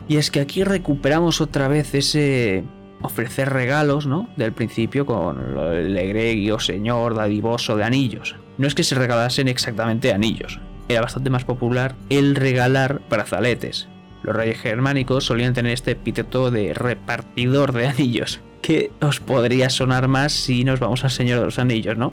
Y 0.06 0.16
es 0.16 0.30
que 0.30 0.40
aquí 0.40 0.64
recuperamos 0.64 1.40
otra 1.40 1.68
vez 1.68 1.94
ese 1.94 2.64
ofrecer 3.00 3.50
regalos, 3.50 4.06
¿no? 4.06 4.28
Del 4.36 4.52
principio 4.52 5.06
con 5.06 5.56
el 5.72 5.96
egregio 5.96 6.58
señor 6.58 7.14
dadivoso 7.14 7.76
de 7.76 7.84
anillos. 7.84 8.36
No 8.58 8.66
es 8.66 8.74
que 8.74 8.84
se 8.84 8.94
regalasen 8.94 9.48
exactamente 9.48 10.12
anillos, 10.12 10.60
era 10.92 11.02
bastante 11.02 11.30
más 11.30 11.44
popular 11.44 11.94
el 12.08 12.34
regalar 12.34 13.00
brazaletes. 13.08 13.88
Los 14.22 14.36
reyes 14.36 14.60
germánicos 14.60 15.24
solían 15.24 15.54
tener 15.54 15.72
este 15.72 15.92
epíteto 15.92 16.50
de 16.50 16.74
repartidor 16.74 17.72
de 17.72 17.86
anillos, 17.86 18.40
que 18.60 18.90
os 19.00 19.20
podría 19.20 19.70
sonar 19.70 20.08
más 20.08 20.32
si 20.32 20.64
nos 20.64 20.80
vamos 20.80 21.04
al 21.04 21.10
Señor 21.10 21.38
de 21.38 21.46
los 21.46 21.58
Anillos, 21.58 21.96
¿no? 21.96 22.12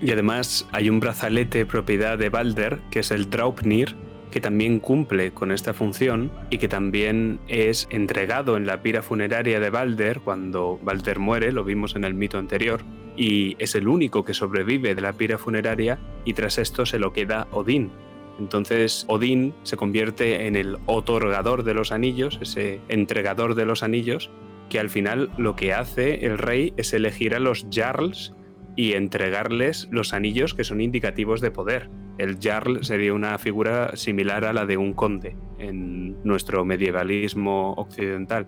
Y 0.00 0.10
además 0.10 0.66
hay 0.72 0.90
un 0.90 1.00
brazalete 1.00 1.64
propiedad 1.64 2.18
de 2.18 2.28
Balder, 2.28 2.80
que 2.90 2.98
es 3.00 3.10
el 3.10 3.30
Draupnir, 3.30 3.94
que 4.32 4.40
también 4.40 4.80
cumple 4.80 5.32
con 5.32 5.52
esta 5.52 5.74
función 5.74 6.32
y 6.50 6.58
que 6.58 6.66
también 6.66 7.38
es 7.46 7.86
entregado 7.90 8.56
en 8.56 8.66
la 8.66 8.82
pira 8.82 9.02
funeraria 9.02 9.60
de 9.60 9.70
Balder 9.70 10.20
cuando 10.20 10.80
Balder 10.82 11.20
muere, 11.20 11.52
lo 11.52 11.62
vimos 11.62 11.94
en 11.94 12.04
el 12.04 12.14
mito 12.14 12.38
anterior, 12.38 12.82
y 13.16 13.56
es 13.58 13.74
el 13.74 13.88
único 13.88 14.24
que 14.24 14.34
sobrevive 14.34 14.94
de 14.94 15.00
la 15.00 15.12
pira 15.12 15.38
funeraria 15.38 15.98
y 16.24 16.34
tras 16.34 16.58
esto 16.58 16.86
se 16.86 16.98
lo 16.98 17.12
queda 17.12 17.48
Odín. 17.50 17.90
Entonces 18.38 19.04
Odín 19.08 19.54
se 19.62 19.76
convierte 19.76 20.46
en 20.46 20.56
el 20.56 20.78
otorgador 20.86 21.64
de 21.64 21.74
los 21.74 21.92
anillos, 21.92 22.38
ese 22.40 22.80
entregador 22.88 23.54
de 23.54 23.66
los 23.66 23.82
anillos, 23.82 24.30
que 24.68 24.80
al 24.80 24.88
final 24.88 25.30
lo 25.36 25.54
que 25.54 25.74
hace 25.74 26.24
el 26.24 26.38
rey 26.38 26.72
es 26.76 26.92
elegir 26.94 27.34
a 27.34 27.40
los 27.40 27.66
jarls 27.70 28.34
y 28.76 28.94
entregarles 28.94 29.88
los 29.90 30.14
anillos 30.14 30.54
que 30.54 30.64
son 30.64 30.80
indicativos 30.80 31.40
de 31.40 31.50
poder. 31.50 31.90
El 32.18 32.38
Jarl 32.40 32.84
sería 32.84 33.14
una 33.14 33.38
figura 33.38 33.96
similar 33.96 34.44
a 34.44 34.52
la 34.52 34.66
de 34.66 34.76
un 34.76 34.92
conde 34.92 35.36
en 35.58 36.22
nuestro 36.24 36.64
medievalismo 36.64 37.72
occidental. 37.74 38.46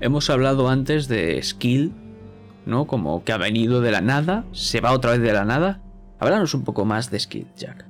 Hemos 0.00 0.30
hablado 0.30 0.68
antes 0.68 1.08
de 1.08 1.42
Skill, 1.42 1.92
¿no? 2.66 2.86
Como 2.86 3.24
que 3.24 3.32
ha 3.32 3.38
venido 3.38 3.80
de 3.80 3.90
la 3.90 4.00
nada, 4.00 4.44
se 4.52 4.80
va 4.80 4.92
otra 4.92 5.12
vez 5.12 5.20
de 5.20 5.32
la 5.32 5.44
nada. 5.44 5.80
Háblanos 6.18 6.54
un 6.54 6.64
poco 6.64 6.84
más 6.84 7.10
de 7.10 7.18
Skill, 7.18 7.46
Jack. 7.56 7.86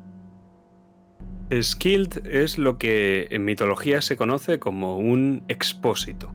Skilled 1.61 2.27
es 2.27 2.59
lo 2.59 2.79
que 2.79 3.27
en 3.31 3.45
mitología 3.45 4.03
se 4.03 4.17
conoce 4.17 4.61
como 4.61 4.99
un 4.99 5.43
expósito. 5.49 6.33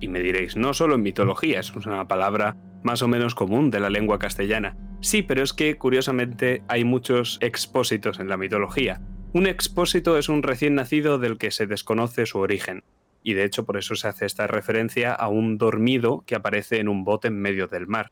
Y 0.00 0.08
me 0.08 0.20
diréis, 0.20 0.56
no 0.56 0.74
solo 0.74 0.96
en 0.96 1.02
mitología, 1.02 1.60
es 1.60 1.70
una 1.74 2.08
palabra 2.08 2.56
más 2.82 3.02
o 3.02 3.08
menos 3.08 3.34
común 3.34 3.70
de 3.70 3.80
la 3.80 3.90
lengua 3.90 4.18
castellana. 4.18 4.76
Sí, 5.00 5.22
pero 5.22 5.42
es 5.42 5.52
que 5.52 5.76
curiosamente 5.76 6.62
hay 6.66 6.84
muchos 6.84 7.38
expósitos 7.40 8.18
en 8.18 8.28
la 8.28 8.36
mitología. 8.36 9.00
Un 9.32 9.46
expósito 9.46 10.18
es 10.18 10.28
un 10.28 10.42
recién 10.42 10.74
nacido 10.74 11.18
del 11.18 11.38
que 11.38 11.50
se 11.50 11.66
desconoce 11.66 12.26
su 12.26 12.38
origen. 12.38 12.82
Y 13.28 13.34
de 13.34 13.44
hecho 13.44 13.66
por 13.66 13.76
eso 13.76 13.94
se 13.94 14.08
hace 14.08 14.24
esta 14.24 14.46
referencia 14.46 15.12
a 15.12 15.28
un 15.28 15.58
dormido 15.58 16.24
que 16.26 16.34
aparece 16.34 16.80
en 16.80 16.88
un 16.88 17.04
bote 17.04 17.28
en 17.28 17.38
medio 17.38 17.68
del 17.68 17.86
mar. 17.86 18.10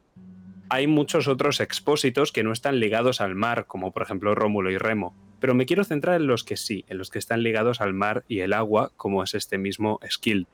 Hay 0.69 0.87
muchos 0.87 1.27
otros 1.27 1.61
expósitos 1.61 2.33
que 2.33 2.43
no 2.43 2.53
están 2.53 2.81
ligados 2.81 3.23
al 3.23 3.35
mar, 3.35 3.65
como 3.67 3.93
por 3.93 4.03
ejemplo 4.03 4.35
Rómulo 4.35 4.71
y 4.71 4.77
Remo, 4.77 5.17
pero 5.41 5.55
me 5.55 5.65
quiero 5.65 5.85
centrar 5.85 6.21
en 6.21 6.27
los 6.27 6.45
que 6.45 6.59
sí, 6.59 6.85
en 6.89 6.99
los 6.99 7.09
que 7.09 7.19
están 7.19 7.43
ligados 7.43 7.81
al 7.81 7.95
mar 7.95 8.25
y 8.29 8.41
el 8.41 8.53
agua, 8.53 8.93
como 8.99 9.23
es 9.23 9.35
este 9.35 9.57
mismo 9.57 10.01
Skill. 10.07 10.49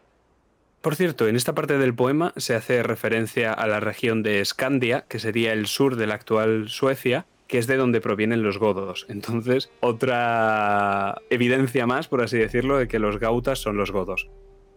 Por 0.80 0.94
cierto, 0.94 1.26
en 1.26 1.34
esta 1.34 1.56
parte 1.56 1.76
del 1.76 1.92
poema 1.92 2.32
se 2.36 2.54
hace 2.54 2.84
referencia 2.84 3.52
a 3.52 3.66
la 3.66 3.80
región 3.80 4.22
de 4.22 4.38
Escandia, 4.38 5.06
que 5.08 5.18
sería 5.18 5.52
el 5.54 5.66
sur 5.66 5.96
de 5.96 6.06
la 6.06 6.14
actual 6.14 6.68
Suecia, 6.68 7.26
que 7.48 7.58
es 7.58 7.66
de 7.66 7.76
donde 7.76 8.00
provienen 8.00 8.44
los 8.44 8.58
godos. 8.58 9.06
Entonces, 9.08 9.72
otra 9.80 11.20
evidencia 11.30 11.84
más, 11.84 12.06
por 12.06 12.22
así 12.22 12.38
decirlo, 12.38 12.78
de 12.78 12.86
que 12.86 13.00
los 13.00 13.18
gautas 13.18 13.58
son 13.58 13.76
los 13.76 13.90
godos. 13.90 14.30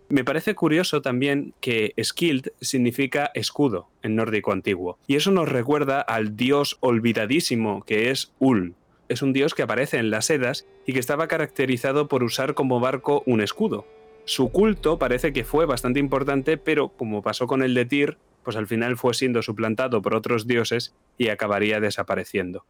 Me 0.08 0.24
parece 0.24 0.56
curioso 0.56 1.02
también 1.02 1.54
que 1.62 1.94
Skild 2.02 2.52
significa 2.62 3.32
escudo 3.34 3.88
en 4.04 4.16
nórdico 4.16 4.52
antiguo, 4.52 5.00
y 5.08 5.16
eso 5.16 5.32
nos 5.32 5.50
recuerda 5.50 6.02
al 6.02 6.36
dios 6.36 6.78
olvidadísimo 6.80 7.84
que 7.84 8.12
es 8.12 8.32
Ul. 8.40 8.76
Es 9.10 9.22
un 9.22 9.34
dios 9.34 9.54
que 9.54 9.64
aparece 9.64 9.98
en 9.98 10.10
las 10.10 10.30
Edas 10.30 10.68
y 10.86 10.94
que 10.94 11.00
estaba 11.00 11.28
caracterizado 11.28 12.08
por 12.08 12.24
usar 12.24 12.54
como 12.54 12.80
barco 12.80 13.24
un 13.26 13.42
escudo, 13.42 13.86
su 14.26 14.50
culto 14.50 14.98
parece 14.98 15.34
que 15.34 15.44
fue 15.44 15.68
bastante 15.68 16.00
importante, 16.00 16.58
pero 16.58 16.90
como 16.90 17.22
pasó 17.22 17.46
con 17.46 17.62
el 17.62 17.76
de 17.76 17.86
Tyr, 17.86 18.18
pues 18.44 18.58
al 18.58 18.66
final 18.66 18.98
fue 18.98 19.14
siendo 19.14 19.44
suplantado 19.44 20.02
por 20.02 20.16
otros 20.16 20.48
dioses 20.48 20.96
y 21.20 21.30
acabaría 21.30 21.80
desapareciendo. 21.80 22.66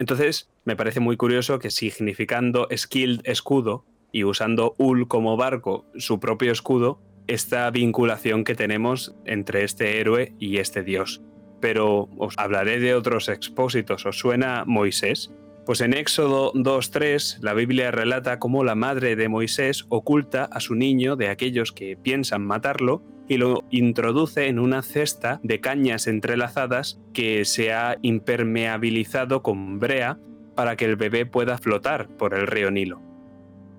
Entonces, 0.00 0.50
me 0.64 0.74
parece 0.74 0.98
muy 0.98 1.16
curioso 1.16 1.60
que 1.60 1.70
significando 1.70 2.68
skilled 2.76 3.20
escudo 3.22 3.84
y 4.16 4.24
usando 4.24 4.74
Ul 4.78 5.08
como 5.08 5.36
barco, 5.36 5.84
su 5.94 6.18
propio 6.20 6.50
escudo, 6.50 7.02
esta 7.26 7.70
vinculación 7.70 8.44
que 8.44 8.54
tenemos 8.54 9.14
entre 9.26 9.62
este 9.62 10.00
héroe 10.00 10.32
y 10.38 10.56
este 10.56 10.82
dios. 10.82 11.20
Pero 11.60 12.08
os 12.16 12.32
hablaré 12.38 12.80
de 12.80 12.94
otros 12.94 13.28
expósitos. 13.28 14.06
¿Os 14.06 14.18
suena 14.18 14.64
Moisés? 14.66 15.34
Pues 15.66 15.82
en 15.82 15.92
Éxodo 15.92 16.54
2.3 16.54 17.40
la 17.42 17.52
Biblia 17.52 17.90
relata 17.90 18.38
cómo 18.38 18.64
la 18.64 18.74
madre 18.74 19.16
de 19.16 19.28
Moisés 19.28 19.84
oculta 19.90 20.44
a 20.44 20.60
su 20.60 20.74
niño 20.76 21.16
de 21.16 21.28
aquellos 21.28 21.72
que 21.72 21.98
piensan 21.98 22.42
matarlo 22.42 23.02
y 23.28 23.36
lo 23.36 23.64
introduce 23.68 24.46
en 24.46 24.58
una 24.58 24.80
cesta 24.80 25.40
de 25.42 25.60
cañas 25.60 26.06
entrelazadas 26.06 27.02
que 27.12 27.44
se 27.44 27.74
ha 27.74 27.98
impermeabilizado 28.00 29.42
con 29.42 29.78
brea 29.78 30.18
para 30.54 30.76
que 30.76 30.86
el 30.86 30.96
bebé 30.96 31.26
pueda 31.26 31.58
flotar 31.58 32.08
por 32.16 32.32
el 32.32 32.46
río 32.46 32.70
Nilo. 32.70 33.02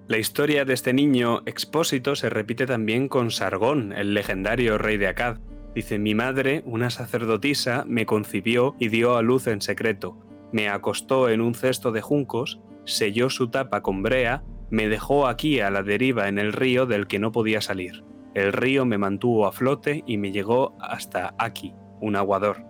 La 0.08 0.18
historia 0.18 0.66
de 0.66 0.74
este 0.74 0.94
niño 0.94 1.42
expósito 1.46 2.16
se 2.16 2.30
repite 2.30 2.66
también 2.66 3.10
con 3.10 3.32
Sargón, 3.32 3.92
el 3.94 4.14
legendario 4.14 4.78
rey 4.78 4.98
de 4.98 5.08
Akkad. 5.08 5.40
Dice, 5.76 6.00
mi 6.00 6.16
madre, 6.16 6.64
una 6.66 6.90
sacerdotisa, 6.90 7.84
me 7.88 8.06
concibió 8.06 8.76
y 8.80 8.88
dio 8.88 9.16
a 9.18 9.22
luz 9.22 9.48
en 9.48 9.62
secreto 9.62 10.18
me 10.52 10.70
acostó 10.70 11.30
en 11.30 11.42
un 11.42 11.56
cesto 11.56 11.92
de 11.92 12.02
juncos, 12.02 12.60
selló 12.86 13.30
su 13.30 13.50
tapa 13.50 13.82
con 13.82 14.02
brea, 14.02 14.44
me 14.70 14.88
dejó 14.88 15.28
aquí 15.28 15.60
a 15.60 15.70
la 15.70 15.84
deriva 15.84 16.28
en 16.28 16.40
el 16.40 16.54
río 16.54 16.86
del 16.86 17.08
que 17.08 17.20
no 17.20 17.32
podía 17.32 17.62
salir. 17.62 18.04
El 18.34 18.54
río 18.54 18.86
me 18.86 18.98
mantuvo 18.98 19.48
a 19.48 19.52
flote 19.52 20.04
y 20.06 20.18
me 20.18 20.32
llegó 20.32 20.78
hasta 20.80 21.34
aquí, 21.38 21.74
un 22.02 22.16
aguador. 22.16 22.64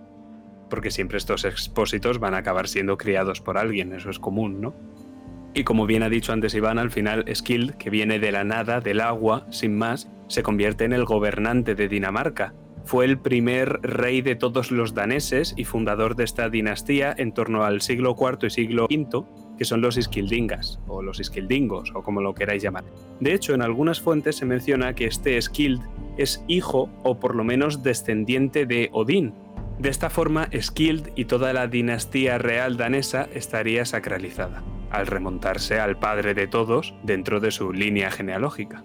Porque 0.69 0.91
siempre 0.91 1.17
estos 1.17 1.45
expósitos 1.45 2.19
van 2.19 2.33
a 2.33 2.39
acabar 2.39 2.67
siendo 2.67 2.97
criados 2.97 3.41
por 3.41 3.57
alguien, 3.57 3.93
eso 3.93 4.09
es 4.09 4.19
común, 4.19 4.61
¿no? 4.61 4.73
Y 5.53 5.63
como 5.63 5.85
bien 5.85 6.03
ha 6.03 6.09
dicho 6.09 6.33
antes 6.33 6.53
Iván, 6.53 6.77
al 6.77 6.91
final 6.91 7.25
Skild, 7.33 7.75
que 7.77 7.89
viene 7.89 8.19
de 8.19 8.31
la 8.31 8.43
nada, 8.43 8.79
del 8.79 9.01
agua, 9.01 9.47
sin 9.49 9.77
más, 9.77 10.09
se 10.27 10.43
convierte 10.43 10.85
en 10.85 10.93
el 10.93 11.05
gobernante 11.05 11.73
de 11.73 11.87
Dinamarca, 11.87 12.53
fue 12.87 13.03
el 13.03 13.19
primer 13.19 13.81
rey 13.81 14.21
de 14.21 14.35
todos 14.35 14.71
los 14.71 14.93
daneses 14.93 15.53
y 15.57 15.65
fundador 15.65 16.15
de 16.15 16.23
esta 16.23 16.49
dinastía 16.49 17.13
en 17.17 17.33
torno 17.33 17.63
al 17.63 17.81
siglo 17.81 18.15
IV 18.17 18.47
y 18.47 18.49
siglo 18.49 18.85
V, 18.85 19.25
que 19.57 19.65
son 19.65 19.81
los 19.81 19.97
Iskildingas, 19.97 20.79
o 20.87 21.01
los 21.01 21.19
Iskildingos, 21.19 21.91
o 21.93 22.01
como 22.01 22.21
lo 22.21 22.33
queráis 22.33 22.63
llamar. 22.63 22.85
De 23.19 23.33
hecho, 23.33 23.53
en 23.53 23.61
algunas 23.61 23.99
fuentes 23.99 24.37
se 24.37 24.45
menciona 24.45 24.93
que 24.93 25.05
este 25.05 25.41
Skild 25.41 25.81
es 26.17 26.43
hijo 26.47 26.89
o 27.03 27.19
por 27.19 27.35
lo 27.35 27.43
menos 27.43 27.83
descendiente 27.83 28.65
de 28.65 28.89
Odín. 28.93 29.33
De 29.79 29.89
esta 29.89 30.09
forma, 30.09 30.49
Skild 30.57 31.11
y 31.15 31.25
toda 31.25 31.51
la 31.51 31.67
dinastía 31.67 32.37
real 32.37 32.77
danesa 32.77 33.27
estaría 33.33 33.83
sacralizada, 33.83 34.63
al 34.91 35.07
remontarse 35.07 35.79
al 35.79 35.97
padre 35.97 36.33
de 36.33 36.47
todos 36.47 36.93
dentro 37.03 37.39
de 37.39 37.51
su 37.51 37.73
línea 37.73 38.11
genealógica. 38.11 38.83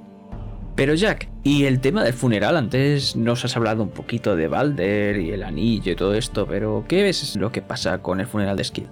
Pero 0.74 0.94
Jack, 0.94 1.28
y 1.42 1.64
el 1.64 1.80
tema 1.80 2.02
del 2.02 2.14
funeral, 2.14 2.56
antes 2.56 3.14
nos 3.14 3.44
has 3.44 3.56
hablado 3.56 3.82
un 3.82 3.90
poquito 3.90 4.36
de 4.36 4.48
Balder 4.48 5.18
y 5.18 5.30
el 5.30 5.42
anillo 5.42 5.92
y 5.92 5.96
todo 5.96 6.14
esto, 6.14 6.46
pero 6.46 6.84
¿qué 6.88 7.08
es 7.08 7.36
lo 7.36 7.52
que 7.52 7.60
pasa 7.60 8.00
con 8.00 8.20
el 8.20 8.26
funeral 8.26 8.56
de 8.56 8.64
Skild? 8.64 8.90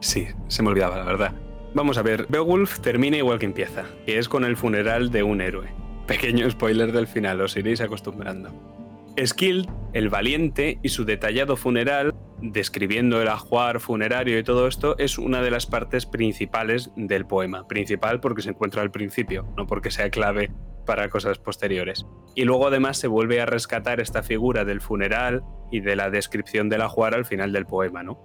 Sí, 0.00 0.28
se 0.48 0.62
me 0.62 0.70
olvidaba, 0.70 0.96
la 0.96 1.04
verdad. 1.04 1.32
Vamos 1.74 1.98
a 1.98 2.02
ver, 2.02 2.26
Beowulf 2.28 2.80
termina 2.80 3.18
igual 3.18 3.38
que 3.38 3.46
empieza, 3.46 3.84
que 4.06 4.18
es 4.18 4.28
con 4.28 4.44
el 4.44 4.56
funeral 4.56 5.10
de 5.10 5.22
un 5.22 5.42
héroe. 5.42 5.68
Pequeño 6.06 6.50
spoiler 6.50 6.90
del 6.92 7.06
final, 7.06 7.40
os 7.42 7.56
iréis 7.56 7.82
acostumbrando. 7.82 8.77
Skild, 9.26 9.68
el 9.94 10.10
valiente 10.10 10.78
y 10.82 10.90
su 10.90 11.04
detallado 11.04 11.56
funeral, 11.56 12.14
describiendo 12.40 13.20
el 13.20 13.28
ajuar 13.28 13.80
funerario 13.80 14.38
y 14.38 14.44
todo 14.44 14.68
esto, 14.68 14.96
es 14.98 15.18
una 15.18 15.42
de 15.42 15.50
las 15.50 15.66
partes 15.66 16.06
principales 16.06 16.92
del 16.94 17.26
poema. 17.26 17.66
Principal 17.66 18.20
porque 18.20 18.42
se 18.42 18.50
encuentra 18.50 18.82
al 18.82 18.92
principio, 18.92 19.52
no 19.56 19.66
porque 19.66 19.90
sea 19.90 20.10
clave 20.10 20.52
para 20.86 21.10
cosas 21.10 21.38
posteriores. 21.38 22.06
Y 22.34 22.44
luego 22.44 22.68
además 22.68 22.98
se 22.98 23.08
vuelve 23.08 23.40
a 23.40 23.46
rescatar 23.46 24.00
esta 24.00 24.22
figura 24.22 24.64
del 24.64 24.80
funeral 24.80 25.42
y 25.72 25.80
de 25.80 25.96
la 25.96 26.10
descripción 26.10 26.68
del 26.68 26.82
ajuar 26.82 27.14
al 27.14 27.24
final 27.24 27.52
del 27.52 27.66
poema, 27.66 28.02
¿no? 28.02 28.22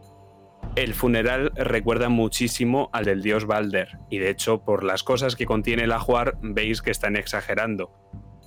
El 0.75 0.93
funeral 0.93 1.51
recuerda 1.55 2.09
muchísimo 2.09 2.89
al 2.93 3.05
del 3.05 3.21
dios 3.21 3.45
Balder, 3.45 3.89
y 4.09 4.19
de 4.19 4.29
hecho 4.29 4.63
por 4.63 4.83
las 4.83 5.03
cosas 5.03 5.35
que 5.35 5.45
contiene 5.45 5.83
el 5.83 5.91
ajuar 5.91 6.38
veis 6.41 6.81
que 6.81 6.89
están 6.89 7.15
exagerando, 7.15 7.91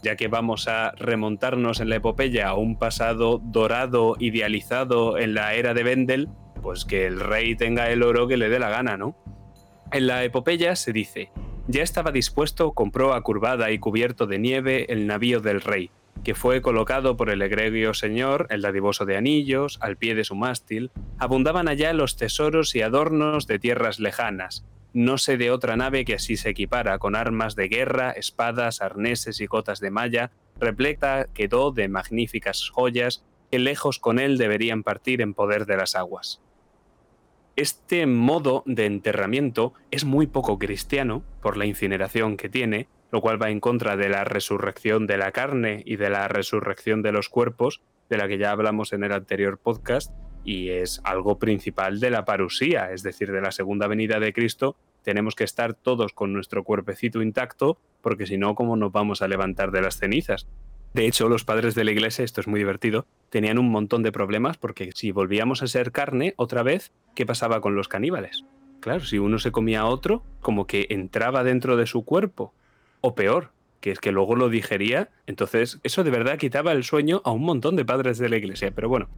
ya 0.06 0.14
que 0.14 0.28
vamos 0.28 0.68
a 0.68 0.92
remontarnos 0.92 1.80
en 1.80 1.88
la 1.88 1.96
epopeya 1.96 2.46
a 2.46 2.54
un 2.54 2.78
pasado 2.78 3.40
dorado, 3.42 4.14
idealizado 4.20 5.18
en 5.18 5.34
la 5.34 5.54
era 5.54 5.75
de 5.75 5.82
Vendel, 5.82 6.28
pues 6.62 6.84
que 6.84 7.08
el 7.08 7.18
rey 7.18 7.56
tenga 7.56 7.90
el 7.90 8.04
oro 8.04 8.28
que 8.28 8.36
le 8.36 8.48
dé 8.48 8.60
la 8.60 8.70
gana, 8.70 8.96
¿no? 8.96 9.16
En 9.90 10.06
la 10.06 10.22
epopeya 10.22 10.76
se 10.76 10.92
dice, 10.92 11.32
ya 11.66 11.82
estaba 11.82 12.12
dispuesto 12.12 12.70
con 12.70 12.92
proa 12.92 13.20
curvada 13.22 13.72
y 13.72 13.80
cubierto 13.80 14.28
de 14.28 14.38
nieve 14.38 14.86
el 14.92 15.08
navío 15.08 15.40
del 15.40 15.60
rey, 15.60 15.90
que 16.22 16.36
fue 16.36 16.62
colocado 16.62 17.16
por 17.16 17.28
el 17.28 17.42
egregio 17.42 17.92
señor, 17.92 18.46
el 18.50 18.62
dadivoso 18.62 19.06
de 19.06 19.16
anillos, 19.16 19.76
al 19.80 19.96
pie 19.96 20.14
de 20.14 20.22
su 20.22 20.36
mástil. 20.36 20.92
Abundaban 21.18 21.66
allá 21.66 21.92
los 21.92 22.14
tesoros 22.16 22.76
y 22.76 22.82
adornos 22.82 23.48
de 23.48 23.58
tierras 23.58 23.98
lejanas. 23.98 24.64
No 24.96 25.18
sé 25.18 25.36
de 25.36 25.50
otra 25.50 25.76
nave 25.76 26.06
que 26.06 26.14
así 26.14 26.38
se 26.38 26.48
equipara, 26.48 26.98
con 26.98 27.16
armas 27.16 27.54
de 27.54 27.68
guerra, 27.68 28.12
espadas, 28.12 28.80
arneses 28.80 29.42
y 29.42 29.46
cotas 29.46 29.78
de 29.78 29.90
malla, 29.90 30.30
repleta 30.58 31.26
quedó 31.34 31.70
de 31.70 31.86
magníficas 31.88 32.70
joyas 32.70 33.22
que 33.50 33.58
lejos 33.58 33.98
con 33.98 34.18
él 34.18 34.38
deberían 34.38 34.82
partir 34.82 35.20
en 35.20 35.34
poder 35.34 35.66
de 35.66 35.76
las 35.76 35.96
aguas. 35.96 36.40
Este 37.56 38.06
modo 38.06 38.62
de 38.64 38.86
enterramiento 38.86 39.74
es 39.90 40.06
muy 40.06 40.26
poco 40.26 40.58
cristiano 40.58 41.22
por 41.42 41.58
la 41.58 41.66
incineración 41.66 42.38
que 42.38 42.48
tiene, 42.48 42.88
lo 43.12 43.20
cual 43.20 43.40
va 43.40 43.50
en 43.50 43.60
contra 43.60 43.98
de 43.98 44.08
la 44.08 44.24
resurrección 44.24 45.06
de 45.06 45.18
la 45.18 45.30
carne 45.30 45.82
y 45.84 45.96
de 45.96 46.08
la 46.08 46.26
resurrección 46.26 47.02
de 47.02 47.12
los 47.12 47.28
cuerpos, 47.28 47.82
de 48.08 48.16
la 48.16 48.28
que 48.28 48.38
ya 48.38 48.50
hablamos 48.50 48.94
en 48.94 49.04
el 49.04 49.12
anterior 49.12 49.58
podcast, 49.58 50.10
y 50.46 50.70
es 50.70 51.00
algo 51.02 51.40
principal 51.40 51.98
de 51.98 52.08
la 52.08 52.24
parusía, 52.24 52.92
es 52.92 53.02
decir, 53.02 53.32
de 53.32 53.42
la 53.42 53.50
segunda 53.50 53.88
venida 53.88 54.20
de 54.20 54.32
Cristo, 54.32 54.76
tenemos 55.02 55.34
que 55.34 55.42
estar 55.42 55.74
todos 55.74 56.12
con 56.12 56.32
nuestro 56.32 56.62
cuerpecito 56.62 57.20
intacto, 57.20 57.78
porque 58.00 58.26
si 58.26 58.38
no, 58.38 58.54
¿cómo 58.54 58.76
nos 58.76 58.92
vamos 58.92 59.22
a 59.22 59.28
levantar 59.28 59.72
de 59.72 59.82
las 59.82 59.98
cenizas? 59.98 60.46
De 60.94 61.06
hecho, 61.06 61.28
los 61.28 61.44
padres 61.44 61.74
de 61.74 61.82
la 61.82 61.90
iglesia, 61.90 62.24
esto 62.24 62.40
es 62.40 62.46
muy 62.46 62.60
divertido, 62.60 63.06
tenían 63.28 63.58
un 63.58 63.70
montón 63.70 64.04
de 64.04 64.12
problemas 64.12 64.56
porque 64.56 64.92
si 64.94 65.10
volvíamos 65.10 65.62
a 65.62 65.66
ser 65.66 65.90
carne 65.90 66.32
otra 66.36 66.62
vez, 66.62 66.92
¿qué 67.16 67.26
pasaba 67.26 67.60
con 67.60 67.74
los 67.74 67.88
caníbales? 67.88 68.44
Claro, 68.80 69.04
si 69.04 69.18
uno 69.18 69.40
se 69.40 69.50
comía 69.50 69.80
a 69.80 69.86
otro, 69.86 70.22
como 70.40 70.68
que 70.68 70.86
entraba 70.90 71.42
dentro 71.42 71.76
de 71.76 71.86
su 71.86 72.04
cuerpo. 72.04 72.54
O 73.00 73.16
peor, 73.16 73.50
que 73.80 73.90
es 73.90 73.98
que 73.98 74.12
luego 74.12 74.36
lo 74.36 74.48
digería. 74.48 75.10
Entonces, 75.26 75.80
eso 75.82 76.04
de 76.04 76.10
verdad 76.10 76.38
quitaba 76.38 76.70
el 76.70 76.84
sueño 76.84 77.20
a 77.24 77.32
un 77.32 77.42
montón 77.42 77.74
de 77.74 77.84
padres 77.84 78.18
de 78.18 78.28
la 78.28 78.36
iglesia. 78.36 78.70
Pero 78.74 78.88
bueno, 78.88 79.08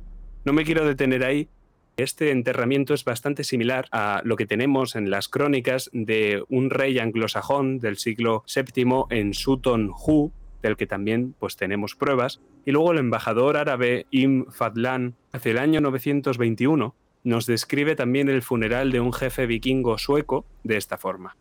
no 0.44 0.52
me 0.52 0.64
quiero 0.64 0.86
detener 0.86 1.24
ahí. 1.24 1.48
Este 1.96 2.30
enterramiento 2.30 2.94
es 2.94 3.04
bastante 3.04 3.42
similar 3.42 3.86
a 3.90 4.22
lo 4.24 4.36
que 4.36 4.46
tenemos 4.46 4.94
en 4.94 5.10
las 5.10 5.28
crónicas 5.28 5.90
de 5.92 6.44
un 6.48 6.70
rey 6.70 6.98
anglosajón 6.98 7.80
del 7.80 7.96
siglo 7.96 8.44
VII 8.54 9.04
en 9.10 9.34
Sutton 9.34 9.90
Hoo, 9.92 10.32
del 10.62 10.76
que 10.76 10.86
también 10.86 11.34
pues 11.38 11.56
tenemos 11.56 11.96
pruebas, 11.96 12.40
y 12.64 12.70
luego 12.70 12.92
el 12.92 12.98
embajador 12.98 13.56
árabe 13.56 14.06
Im 14.10 14.46
Fadlan, 14.50 15.16
hacia 15.32 15.52
el 15.52 15.58
año 15.58 15.80
921, 15.80 16.94
nos 17.24 17.46
describe 17.46 17.96
también 17.96 18.28
el 18.28 18.42
funeral 18.42 18.92
de 18.92 19.00
un 19.00 19.12
jefe 19.12 19.46
vikingo 19.46 19.98
sueco 19.98 20.46
de 20.62 20.76
esta 20.76 20.98
forma. 20.98 21.36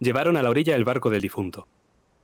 Llevaron 0.00 0.36
a 0.36 0.42
la 0.42 0.50
orilla 0.50 0.74
el 0.74 0.84
barco 0.84 1.10
del 1.10 1.20
difunto. 1.20 1.68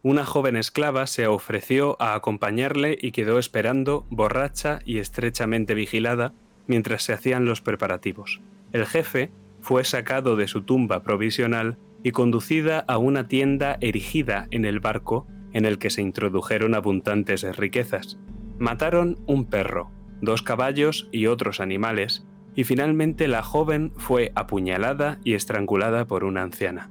Una 0.02 0.24
joven 0.24 0.56
esclava 0.56 1.08
se 1.08 1.26
ofreció 1.26 2.00
a 2.00 2.14
acompañarle 2.14 2.96
y 3.00 3.10
quedó 3.10 3.40
esperando, 3.40 4.06
borracha 4.10 4.78
y 4.84 4.98
estrechamente 4.98 5.74
vigilada, 5.74 6.32
mientras 6.68 7.02
se 7.02 7.12
hacían 7.12 7.46
los 7.46 7.60
preparativos. 7.60 8.40
El 8.72 8.86
jefe 8.86 9.32
fue 9.60 9.84
sacado 9.84 10.36
de 10.36 10.46
su 10.46 10.62
tumba 10.62 11.02
provisional 11.02 11.78
y 12.04 12.12
conducida 12.12 12.84
a 12.86 12.98
una 12.98 13.26
tienda 13.26 13.76
erigida 13.80 14.46
en 14.52 14.64
el 14.64 14.78
barco 14.78 15.26
en 15.52 15.64
el 15.64 15.78
que 15.78 15.90
se 15.90 16.02
introdujeron 16.02 16.76
abundantes 16.76 17.44
riquezas. 17.56 18.18
Mataron 18.58 19.18
un 19.26 19.46
perro, 19.46 19.90
dos 20.20 20.42
caballos 20.42 21.08
y 21.10 21.26
otros 21.26 21.58
animales, 21.58 22.24
y 22.54 22.62
finalmente 22.62 23.26
la 23.26 23.42
joven 23.42 23.92
fue 23.96 24.30
apuñalada 24.36 25.18
y 25.24 25.34
estrangulada 25.34 26.04
por 26.06 26.22
una 26.22 26.42
anciana, 26.42 26.90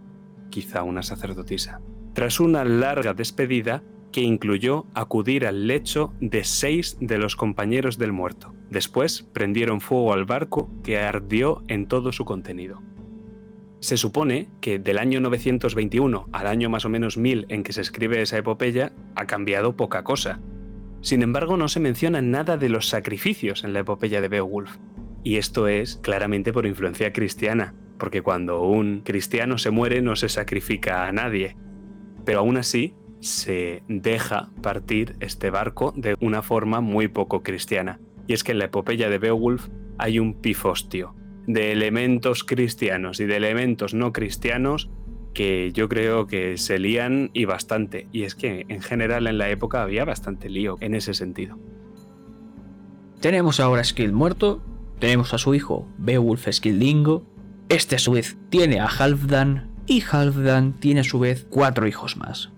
quizá 0.49 0.83
una 0.83 1.03
sacerdotisa, 1.03 1.79
tras 2.17 2.39
una 2.39 2.65
larga 2.65 3.13
despedida 3.13 3.83
que 4.11 4.21
incluyó 4.21 4.87
acudir 4.95 5.45
al 5.45 5.67
lecho 5.67 6.15
de 6.19 6.43
seis 6.45 6.97
de 6.99 7.19
los 7.19 7.35
compañeros 7.35 7.99
del 7.99 8.11
muerto. 8.11 8.55
Después 8.71 9.21
prendieron 9.33 9.81
fuego 9.81 10.13
al 10.13 10.25
barco 10.25 10.67
que 10.83 10.97
ardió 10.97 11.61
en 11.67 11.87
todo 11.87 12.11
su 12.11 12.25
contenido. 12.25 12.81
Se 13.81 13.97
supone 13.97 14.49
que 14.61 14.79
del 14.79 14.97
año 14.97 15.19
921 15.19 16.27
al 16.31 16.47
año 16.47 16.71
más 16.71 16.85
o 16.85 16.89
menos 16.89 17.17
1000 17.17 17.45
en 17.49 17.61
que 17.61 17.71
se 17.71 17.81
escribe 17.81 18.19
esa 18.19 18.39
epopeya 18.39 18.93
ha 19.13 19.27
cambiado 19.27 19.75
poca 19.75 20.03
cosa. 20.03 20.39
Sin 21.01 21.21
embargo, 21.21 21.55
no 21.55 21.67
se 21.67 21.79
menciona 21.79 22.23
nada 22.23 22.57
de 22.57 22.69
los 22.69 22.89
sacrificios 22.89 23.63
en 23.63 23.73
la 23.73 23.81
epopeya 23.81 24.21
de 24.21 24.29
Beowulf. 24.29 24.77
Y 25.23 25.35
esto 25.35 25.67
es 25.67 25.97
claramente 25.97 26.51
por 26.51 26.65
influencia 26.65 27.13
cristiana, 27.13 27.75
porque 27.99 28.23
cuando 28.23 28.63
un 28.63 29.01
cristiano 29.01 29.59
se 29.59 29.69
muere 29.69 30.01
no 30.01 30.15
se 30.15 30.29
sacrifica 30.29 31.05
a 31.05 31.11
nadie. 31.11 31.55
Pero 32.27 32.39
aún 32.39 32.57
así, 32.57 32.93
se 33.21 33.83
deja 33.87 34.49
partir 34.61 35.15
este 35.21 35.49
barco 35.49 35.93
de 35.95 36.17
una 36.19 36.41
forma 36.41 36.81
muy 36.81 37.07
poco 37.07 37.41
cristiana. 37.41 38.01
Y 38.27 38.33
es 38.33 38.43
que 38.43 38.51
en 38.51 38.59
la 38.59 38.65
epopeya 38.65 39.09
de 39.09 39.17
Beowulf 39.17 39.69
hay 39.97 40.19
un 40.19 40.33
pifostio, 40.33 41.15
de 41.47 41.71
elementos 41.71 42.43
cristianos 42.43 43.21
y 43.21 43.27
de 43.27 43.37
elementos 43.37 43.93
no 43.93 44.11
cristianos 44.11 44.89
que 45.33 45.71
yo 45.71 45.87
creo 45.87 46.27
que 46.27 46.57
se 46.57 46.79
lían 46.79 47.31
y 47.31 47.45
bastante. 47.45 48.09
Y 48.11 48.23
es 48.23 48.35
que 48.35 48.65
en 48.67 48.81
general 48.81 49.25
en 49.27 49.37
la 49.37 49.49
época 49.49 49.81
había 49.81 50.03
bastante 50.03 50.49
lío 50.49 50.75
en 50.81 50.95
ese 50.95 51.13
sentido. 51.13 51.57
Tenemos 53.21 53.61
ahora 53.61 53.83
a 53.83 54.11
muerto, 54.11 54.61
tenemos 54.99 55.33
a 55.33 55.37
su 55.37 55.55
hijo 55.55 55.87
Beowulf 55.97 56.45
Skildingo, 56.51 57.23
este 57.69 57.95
a 57.95 57.99
su 57.99 58.11
vez 58.11 58.37
tiene 58.49 58.81
a 58.81 58.87
Halfdan 58.87 59.76
y 59.87 60.03
Halfdan 60.09 60.73
tiene 60.73 60.99
a 60.99 61.03
su 61.03 61.17
vez 61.17 61.47
cuatro 61.49 61.87
hijos 61.87 62.17
más. 62.17 62.49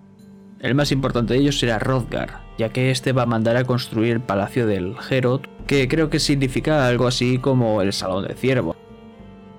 El 0.60 0.76
más 0.76 0.92
importante 0.92 1.34
de 1.34 1.40
ellos 1.40 1.60
será 1.60 1.78
Hrothgar, 1.78 2.42
ya 2.58 2.70
que 2.70 2.92
este 2.92 3.14
va 3.14 3.24
a 3.24 3.28
mandar 3.28 3.56
a 3.56 3.64
construir 3.64 4.14
el 4.14 4.20
palacio 4.20 4.68
del 4.68 4.96
Herod, 5.10 5.42
que 5.68 5.88
creo 5.88 6.10
que 6.10 6.20
significa 6.20 6.86
algo 6.88 7.08
así 7.08 7.38
como 7.38 7.82
el 7.82 7.94
Salón 7.94 8.28
del 8.28 8.36
Ciervo. 8.36 8.76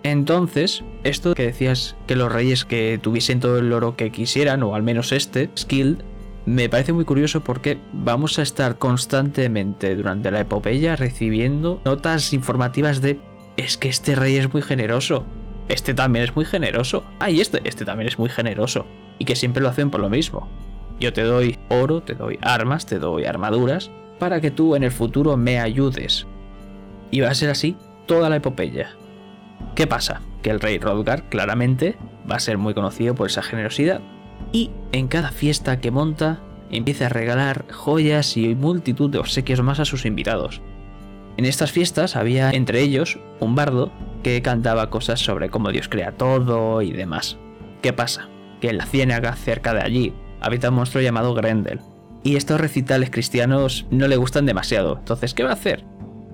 Entonces, 0.03 0.83
esto 1.05 1.35
que 1.35 1.45
decías 1.45 1.97
que 2.07 2.17
los 2.17 2.33
reyes 2.33 2.65
que 2.65 2.99
tuviesen 3.01 3.41
todo 3.41 3.59
el 3.59 3.73
oro 3.73 3.97
que 3.97 4.11
quisieran, 4.11 4.63
o 4.63 4.75
al 4.75 4.83
menos 4.83 5.13
este, 5.13 5.51
Skill, 5.57 6.05
me 6.47 6.69
parece 6.69 6.93
muy 6.93 7.05
curioso 7.05 7.43
porque 7.43 7.79
vamos 7.93 8.39
a 8.39 8.43
estar 8.43 8.79
constantemente 8.79 9.95
durante 9.95 10.31
la 10.31 10.41
epopeya 10.41 10.97
recibiendo 10.97 11.81
notas 11.85 12.33
informativas 12.33 13.01
de 13.01 13.21
es 13.57 13.77
que 13.77 13.89
este 13.89 14.15
rey 14.15 14.37
es 14.37 14.53
muy 14.53 14.63
generoso, 14.63 15.25
este 15.71 15.95
también 15.95 16.25
es 16.25 16.35
muy 16.35 16.45
generoso, 16.45 17.05
ah, 17.19 17.31
y 17.31 17.41
este, 17.41 17.61
este 17.65 17.85
también 17.85 18.09
es 18.09 18.19
muy 18.19 18.29
generoso, 18.29 18.87
y 19.19 19.25
que 19.25 19.37
siempre 19.37 19.63
lo 19.63 19.69
hacen 19.69 19.91
por 19.91 20.01
lo 20.01 20.11
mismo. 20.11 20.49
Yo 20.99 21.13
te 21.13 21.23
doy 21.23 21.59
oro, 21.69 22.03
te 22.03 22.15
doy 22.15 22.39
armas, 22.43 22.87
te 22.87 22.99
doy 22.99 23.25
armaduras, 23.25 23.91
para 24.19 24.41
que 24.41 24.51
tú 24.51 24.77
en 24.77 24.83
el 24.83 24.91
futuro 24.91 25.37
me 25.37 25.61
ayudes. 25.61 26.27
Y 27.11 27.21
va 27.21 27.31
a 27.31 27.35
ser 27.35 27.51
así 27.51 27.77
toda 28.07 28.29
la 28.29 28.37
epopeya. 28.37 28.97
¿Qué 29.75 29.87
pasa? 29.87 30.21
Que 30.43 30.51
el 30.51 30.61
rey 30.61 30.79
Rodgar 30.79 31.29
claramente 31.29 31.97
va 32.31 32.37
a 32.37 32.41
ser 32.41 32.59
muy 32.59 32.75
conocido 32.75 33.15
por 33.15 33.29
esa 33.29 33.43
generosidad. 33.43 34.01
Y 34.53 34.71
en 34.93 35.09
cada 35.09 35.31
fiesta 35.31 35.81
que 35.81 35.91
monta 35.91 36.41
empieza 36.71 37.07
a 37.07 37.11
regalar 37.11 37.65
joyas 37.73 38.37
y 38.37 38.55
multitud 38.55 39.11
de 39.11 39.19
obsequios 39.19 39.63
más 39.63 39.81
a 39.81 39.85
sus 39.85 40.05
invitados. 40.05 40.61
En 41.41 41.47
estas 41.47 41.73
fiestas 41.73 42.17
había 42.17 42.51
entre 42.51 42.83
ellos 42.83 43.19
un 43.41 43.55
bardo 43.55 43.91
que 44.23 44.43
cantaba 44.43 44.91
cosas 44.91 45.21
sobre 45.21 45.49
cómo 45.49 45.71
Dios 45.71 45.89
crea 45.89 46.13
todo 46.13 46.83
y 46.83 46.93
demás. 46.93 47.39
¿Qué 47.81 47.95
pasa? 47.95 48.29
Que 48.61 48.69
en 48.69 48.77
la 48.77 48.85
ciénaga 48.85 49.35
cerca 49.37 49.73
de 49.73 49.81
allí 49.81 50.13
habita 50.43 50.69
un 50.69 50.75
monstruo 50.75 51.03
llamado 51.03 51.33
Grendel. 51.33 51.81
Y 52.23 52.37
estos 52.37 52.61
recitales 52.61 53.09
cristianos 53.09 53.87
no 53.91 54.07
le 54.07 54.19
gustan 54.19 54.45
demasiado. 54.45 54.99
Entonces, 54.99 55.33
¿qué 55.33 55.43
va 55.43 55.49
a 55.49 55.55
hacer? 55.55 55.87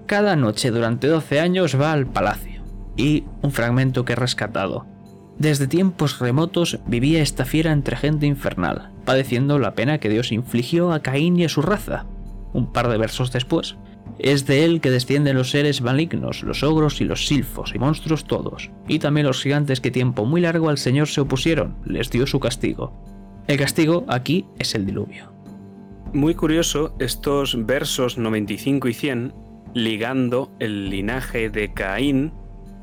Cada 0.06 0.34
noche 0.34 0.72
durante 0.72 1.06
12 1.06 1.38
años 1.38 1.80
va 1.80 1.92
al 1.92 2.08
palacio. 2.08 2.64
Y 2.96 3.22
un 3.42 3.52
fragmento 3.52 4.04
que 4.04 4.14
he 4.14 4.16
rescatado. 4.16 4.86
Desde 5.38 5.68
tiempos 5.68 6.18
remotos 6.18 6.80
vivía 6.84 7.22
esta 7.22 7.44
fiera 7.44 7.70
entre 7.70 7.94
gente 7.94 8.26
infernal, 8.26 8.90
padeciendo 9.04 9.60
la 9.60 9.76
pena 9.76 9.98
que 9.98 10.08
Dios 10.08 10.32
infligió 10.32 10.90
a 10.90 10.98
Caín 10.98 11.38
y 11.38 11.44
a 11.44 11.48
su 11.48 11.62
raza. 11.62 12.06
Un 12.52 12.72
par 12.72 12.88
de 12.88 12.98
versos 12.98 13.30
después, 13.30 13.76
es 14.18 14.46
de 14.46 14.64
él 14.64 14.80
que 14.80 14.90
descienden 14.90 15.36
los 15.36 15.50
seres 15.50 15.82
malignos, 15.82 16.42
los 16.42 16.62
ogros 16.62 17.00
y 17.00 17.04
los 17.04 17.26
silfos 17.26 17.72
y 17.74 17.78
monstruos 17.78 18.24
todos, 18.24 18.70
y 18.88 18.98
también 18.98 19.26
los 19.26 19.42
gigantes 19.42 19.80
que 19.80 19.90
tiempo 19.90 20.24
muy 20.24 20.40
largo 20.40 20.68
al 20.68 20.78
Señor 20.78 21.08
se 21.08 21.20
opusieron, 21.20 21.76
les 21.84 22.10
dio 22.10 22.26
su 22.26 22.40
castigo. 22.40 22.92
El 23.46 23.58
castigo 23.58 24.04
aquí 24.08 24.46
es 24.58 24.74
el 24.74 24.86
diluvio. 24.86 25.32
Muy 26.12 26.34
curioso 26.34 26.94
estos 26.98 27.66
versos 27.66 28.16
95 28.18 28.88
y 28.88 28.94
100 28.94 29.34
ligando 29.74 30.50
el 30.58 30.88
linaje 30.88 31.50
de 31.50 31.72
Caín, 31.74 32.32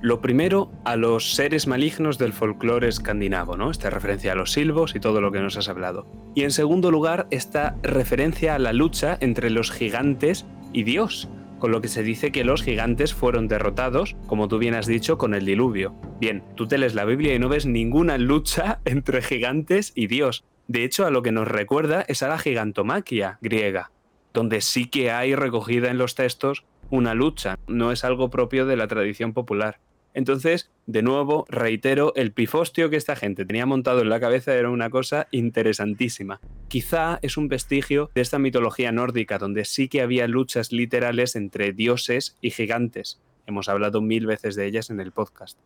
lo 0.01 0.21
primero 0.21 0.71
a 0.85 0.95
los 0.95 1.33
seres 1.33 1.65
malignos 1.65 2.17
del 2.17 2.33
folclore 2.33 2.89
escandinavo, 2.89 3.57
¿no? 3.57 3.71
Esta 3.71 3.89
referencia 3.89 4.33
a 4.33 4.35
los 4.35 4.51
silbos 4.51 4.95
y 4.95 4.99
todo 4.99 5.21
lo 5.21 5.31
que 5.31 5.39
nos 5.39 5.57
has 5.57 5.69
hablado. 5.69 6.05
Y 6.35 6.43
en 6.43 6.51
segundo 6.51 6.91
lugar, 6.91 7.25
esta 7.31 7.77
referencia 7.81 8.53
a 8.53 8.59
la 8.59 8.73
lucha 8.73 9.17
entre 9.21 9.49
los 9.49 9.71
gigantes 9.71 10.45
y 10.73 10.83
Dios, 10.83 11.29
con 11.59 11.71
lo 11.71 11.79
que 11.79 11.87
se 11.87 12.03
dice 12.03 12.31
que 12.31 12.43
los 12.43 12.61
gigantes 12.61 13.13
fueron 13.13 13.47
derrotados, 13.47 14.17
como 14.27 14.49
tú 14.49 14.57
bien 14.57 14.73
has 14.73 14.85
dicho, 14.85 15.17
con 15.17 15.33
el 15.33 15.45
diluvio. 15.45 15.95
Bien, 16.19 16.43
tú 16.55 16.67
te 16.67 16.77
lees 16.77 16.93
la 16.93 17.05
Biblia 17.05 17.33
y 17.33 17.39
no 17.39 17.47
ves 17.47 17.65
ninguna 17.65 18.17
lucha 18.17 18.81
entre 18.85 19.21
gigantes 19.21 19.93
y 19.95 20.07
Dios. 20.07 20.43
De 20.67 20.83
hecho, 20.83 21.05
a 21.05 21.11
lo 21.11 21.21
que 21.21 21.31
nos 21.31 21.47
recuerda 21.47 22.03
es 22.07 22.23
a 22.23 22.27
la 22.27 22.37
gigantomaquia 22.37 23.37
griega, 23.41 23.91
donde 24.33 24.59
sí 24.59 24.87
que 24.87 25.11
hay 25.11 25.35
recogida 25.35 25.89
en 25.89 25.97
los 25.97 26.15
textos 26.15 26.65
una 26.89 27.13
lucha, 27.13 27.57
no 27.67 27.91
es 27.91 28.03
algo 28.03 28.29
propio 28.29 28.65
de 28.65 28.75
la 28.75 28.87
tradición 28.87 29.33
popular. 29.33 29.79
Entonces, 30.13 30.71
de 30.85 31.01
nuevo, 31.01 31.45
reitero, 31.49 32.13
el 32.15 32.31
pifostio 32.31 32.89
que 32.89 32.97
esta 32.97 33.15
gente 33.15 33.45
tenía 33.45 33.65
montado 33.65 34.01
en 34.01 34.09
la 34.09 34.19
cabeza 34.19 34.53
era 34.53 34.69
una 34.69 34.89
cosa 34.89 35.27
interesantísima. 35.31 36.39
Quizá 36.67 37.19
es 37.21 37.37
un 37.37 37.47
vestigio 37.47 38.11
de 38.13 38.21
esta 38.21 38.39
mitología 38.39 38.91
nórdica, 38.91 39.37
donde 39.37 39.65
sí 39.65 39.87
que 39.87 40.01
había 40.01 40.27
luchas 40.27 40.71
literales 40.71 41.35
entre 41.35 41.71
dioses 41.73 42.37
y 42.41 42.51
gigantes. 42.51 43.21
Hemos 43.47 43.69
hablado 43.69 44.01
mil 44.01 44.25
veces 44.25 44.55
de 44.55 44.67
ellas 44.67 44.89
en 44.89 44.99
el 44.99 45.11
podcast. 45.11 45.57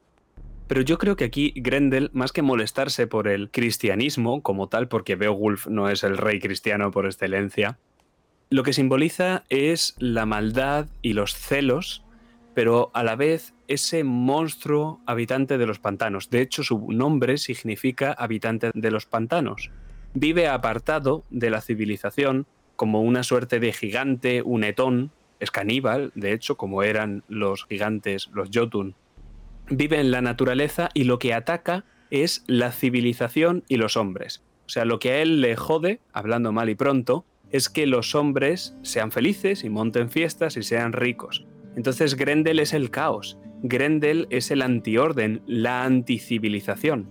Pero 0.67 0.81
yo 0.81 0.97
creo 0.97 1.15
que 1.15 1.23
aquí 1.23 1.53
Grendel, 1.55 2.09
más 2.13 2.31
que 2.31 2.41
molestarse 2.41 3.07
por 3.07 3.27
el 3.27 3.49
cristianismo 3.49 4.41
como 4.41 4.67
tal, 4.67 4.87
porque 4.87 5.15
Beowulf 5.15 5.67
no 5.67 5.89
es 5.89 6.03
el 6.03 6.17
rey 6.17 6.39
cristiano 6.39 6.91
por 6.91 7.05
excelencia, 7.05 7.79
lo 8.49 8.63
que 8.63 8.73
simboliza 8.73 9.43
es 9.49 9.95
la 9.97 10.25
maldad 10.25 10.87
y 11.01 11.13
los 11.13 11.35
celos, 11.35 12.03
pero 12.57 12.89
a 12.95 13.03
la 13.03 13.15
vez 13.15 13.53
ese 13.67 14.03
monstruo 14.03 14.99
habitante 15.05 15.59
de 15.59 15.67
los 15.67 15.77
pantanos. 15.77 16.31
De 16.31 16.41
hecho, 16.41 16.63
su 16.63 16.91
nombre 16.91 17.37
significa 17.37 18.13
habitante 18.13 18.71
de 18.73 18.89
los 18.89 19.05
pantanos. 19.05 19.69
Vive 20.15 20.47
apartado 20.47 21.23
de 21.29 21.51
la 21.51 21.61
civilización 21.61 22.47
como 22.75 23.03
una 23.03 23.21
suerte 23.21 23.59
de 23.59 23.73
gigante, 23.73 24.41
un 24.41 24.63
etón, 24.63 25.11
es 25.39 25.51
caníbal, 25.51 26.11
de 26.15 26.33
hecho, 26.33 26.57
como 26.57 26.81
eran 26.81 27.23
los 27.27 27.63
gigantes, 27.65 28.31
los 28.33 28.49
Jotun. 28.51 28.95
Vive 29.69 29.99
en 29.99 30.09
la 30.09 30.23
naturaleza 30.23 30.89
y 30.95 31.03
lo 31.03 31.19
que 31.19 31.35
ataca 31.35 31.85
es 32.09 32.43
la 32.47 32.71
civilización 32.71 33.65
y 33.67 33.77
los 33.77 33.97
hombres. 33.97 34.41
O 34.65 34.69
sea, 34.69 34.83
lo 34.83 34.97
que 34.97 35.11
a 35.11 35.21
él 35.21 35.41
le 35.41 35.55
jode, 35.55 35.99
hablando 36.11 36.51
mal 36.51 36.71
y 36.71 36.75
pronto, 36.75 37.23
es 37.51 37.69
que 37.69 37.85
los 37.85 38.15
hombres 38.15 38.75
sean 38.81 39.11
felices 39.11 39.63
y 39.63 39.69
monten 39.69 40.09
fiestas 40.09 40.57
y 40.57 40.63
sean 40.63 40.91
ricos. 40.91 41.45
Entonces 41.77 42.15
Grendel 42.15 42.59
es 42.59 42.73
el 42.73 42.89
caos, 42.89 43.37
Grendel 43.61 44.27
es 44.31 44.49
el 44.49 44.63
antiorden, 44.63 45.43
la 45.45 45.83
anticivilización. 45.83 47.07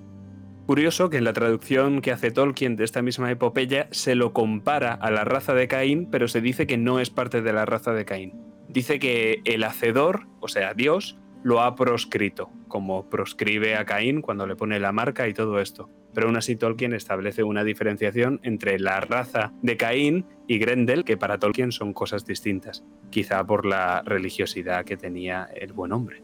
Curioso 0.67 1.09
que 1.09 1.19
en 1.19 1.25
la 1.25 1.33
traducción 1.33 2.01
que 2.01 2.11
hace 2.11 2.33
Tolkien 2.33 2.75
de 2.75 2.83
esta 2.83 3.01
misma 3.01 3.31
epopeya 3.31 3.87
se 3.93 4.17
lo 4.17 4.33
compara 4.33 4.93
a 4.93 5.13
la 5.13 5.25
raza 5.25 5.55
de 5.55 5.69
Caín, 5.69 6.09
pero 6.11 6.27
se 6.27 6.41
dice 6.41 6.67
que 6.67 6.77
no 6.77 6.99
es 6.99 7.11
parte 7.11 7.41
de 7.41 7.53
la 7.53 7.65
raza 7.65 7.93
de 7.93 8.05
Caín. 8.05 8.35
Dice 8.69 8.99
que 8.99 9.41
el 9.45 9.63
hacedor, 9.63 10.27
o 10.41 10.49
sea, 10.49 10.75
Dios, 10.75 11.17
lo 11.47 11.61
ha 11.61 11.77
proscrito, 11.77 12.51
como 12.67 13.09
proscribe 13.09 13.77
a 13.77 13.85
Caín 13.85 14.21
cuando 14.21 14.49
le 14.49 14.57
pone 14.57 14.81
la 14.81 14.91
marca 14.91 15.29
y 15.29 15.33
todo 15.33 15.61
esto. 15.61 15.89
Pero 16.13 16.27
aún 16.27 16.37
así 16.37 16.57
Tolkien 16.57 16.93
establece 16.93 17.45
una 17.45 17.63
diferenciación 17.63 18.41
entre 18.43 18.81
la 18.81 18.99
raza 18.99 19.53
de 19.63 19.77
Caín 19.77 20.27
y 20.49 20.59
Grendel, 20.59 21.05
que 21.05 21.17
para 21.17 21.39
Tolkien 21.39 21.71
son 21.71 21.93
cosas 21.93 22.27
distintas, 22.27 22.83
quizá 23.11 23.47
por 23.47 23.65
la 23.65 24.03
religiosidad 24.05 24.85
que 24.85 24.97
tenía 24.97 25.49
el 25.55 25.73
buen 25.73 25.93
hombre. 25.93 26.21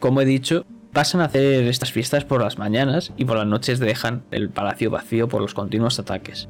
Como 0.00 0.20
he 0.20 0.24
dicho, 0.24 0.66
pasan 0.92 1.20
a 1.20 1.26
hacer 1.26 1.68
estas 1.68 1.92
fiestas 1.92 2.24
por 2.24 2.42
las 2.42 2.58
mañanas 2.58 3.12
y 3.16 3.24
por 3.24 3.36
las 3.36 3.46
noches 3.46 3.78
dejan 3.78 4.24
el 4.32 4.50
palacio 4.50 4.90
vacío 4.90 5.28
por 5.28 5.40
los 5.40 5.54
continuos 5.54 6.00
ataques. 6.00 6.48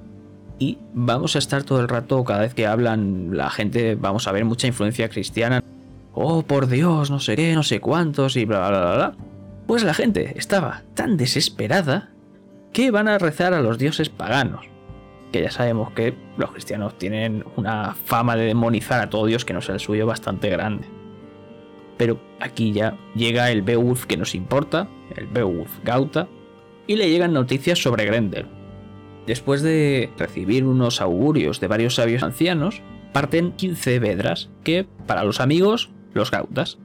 Y 0.59 0.79
vamos 0.95 1.37
a 1.37 1.39
estar 1.39 1.65
todo 1.65 1.83
el 1.83 1.89
rato, 1.89 2.25
cada 2.25 2.41
vez 2.41 2.55
que 2.55 2.67
hablan 2.67 3.37
la 3.37 3.51
gente, 3.51 3.95
vamos 3.95 4.27
a 4.27 4.33
ver 4.33 4.47
mucha 4.47 4.67
influencia 4.67 5.11
cristiana 5.11 5.63
oh 6.15 6.43
por 6.43 6.67
Dios, 6.69 7.11
no 7.11 7.21
sé 7.21 7.37
qué, 7.37 7.55
no 7.55 7.63
sé 7.63 7.81
cuántos 7.81 8.37
y 8.37 8.45
bla, 8.45 8.69
bla, 8.69 8.81
bla, 8.81 8.95
bla. 8.95 9.15
Pues 9.67 9.85
la 9.85 9.95
gente 9.95 10.35
estaba 10.37 10.83
tan 10.95 11.17
desesperada 11.17 12.11
que 12.73 12.91
van 12.91 13.09
a 13.09 13.19
rezar 13.19 13.55
a 13.55 13.61
los 13.61 13.79
dioses 13.79 14.09
paganos. 14.09 14.67
Que 15.31 15.43
ya 15.43 15.51
sabemos 15.51 15.93
que 15.93 16.15
los 16.37 16.51
cristianos 16.51 16.99
tienen 16.99 17.45
una 17.57 17.95
fama 17.95 18.37
de 18.37 18.47
demonizar 18.47 19.01
a 19.01 19.09
todo 19.09 19.27
dios 19.27 19.45
que 19.45 19.55
no 19.55 19.63
sea 19.63 19.75
el 19.75 19.81
suyo 19.81 20.07
bastante 20.07 20.51
grande. 20.51 20.87
Pero 21.97 22.21
aquí 22.41 22.73
ya 22.73 22.99
llega 23.15 23.51
el 23.51 23.63
Beowulf 23.63 24.07
que 24.07 24.17
nos 24.17 24.35
importa, 24.35 24.89
el 25.17 25.27
Beowulf 25.27 25.79
Gauta, 25.85 26.29
y 26.87 26.97
le 26.97 27.09
llegan 27.09 27.33
noticias 27.33 27.79
sobre 27.81 28.05
Grendel. 28.05 28.47
Después 29.27 29.63
de 29.63 30.11
recibir 30.19 30.65
unos 30.65 31.01
augurios 31.01 31.61
de 31.61 31.69
varios 31.69 31.95
sabios 31.95 32.23
ancianos, 32.23 32.83
parten 33.13 33.53
15 33.53 34.01
vedras, 34.01 34.51
que 34.65 34.87
para 35.07 35.25
los 35.25 35.41
amigos 35.41 35.91
los 36.15 36.31
gautas, 36.31 36.79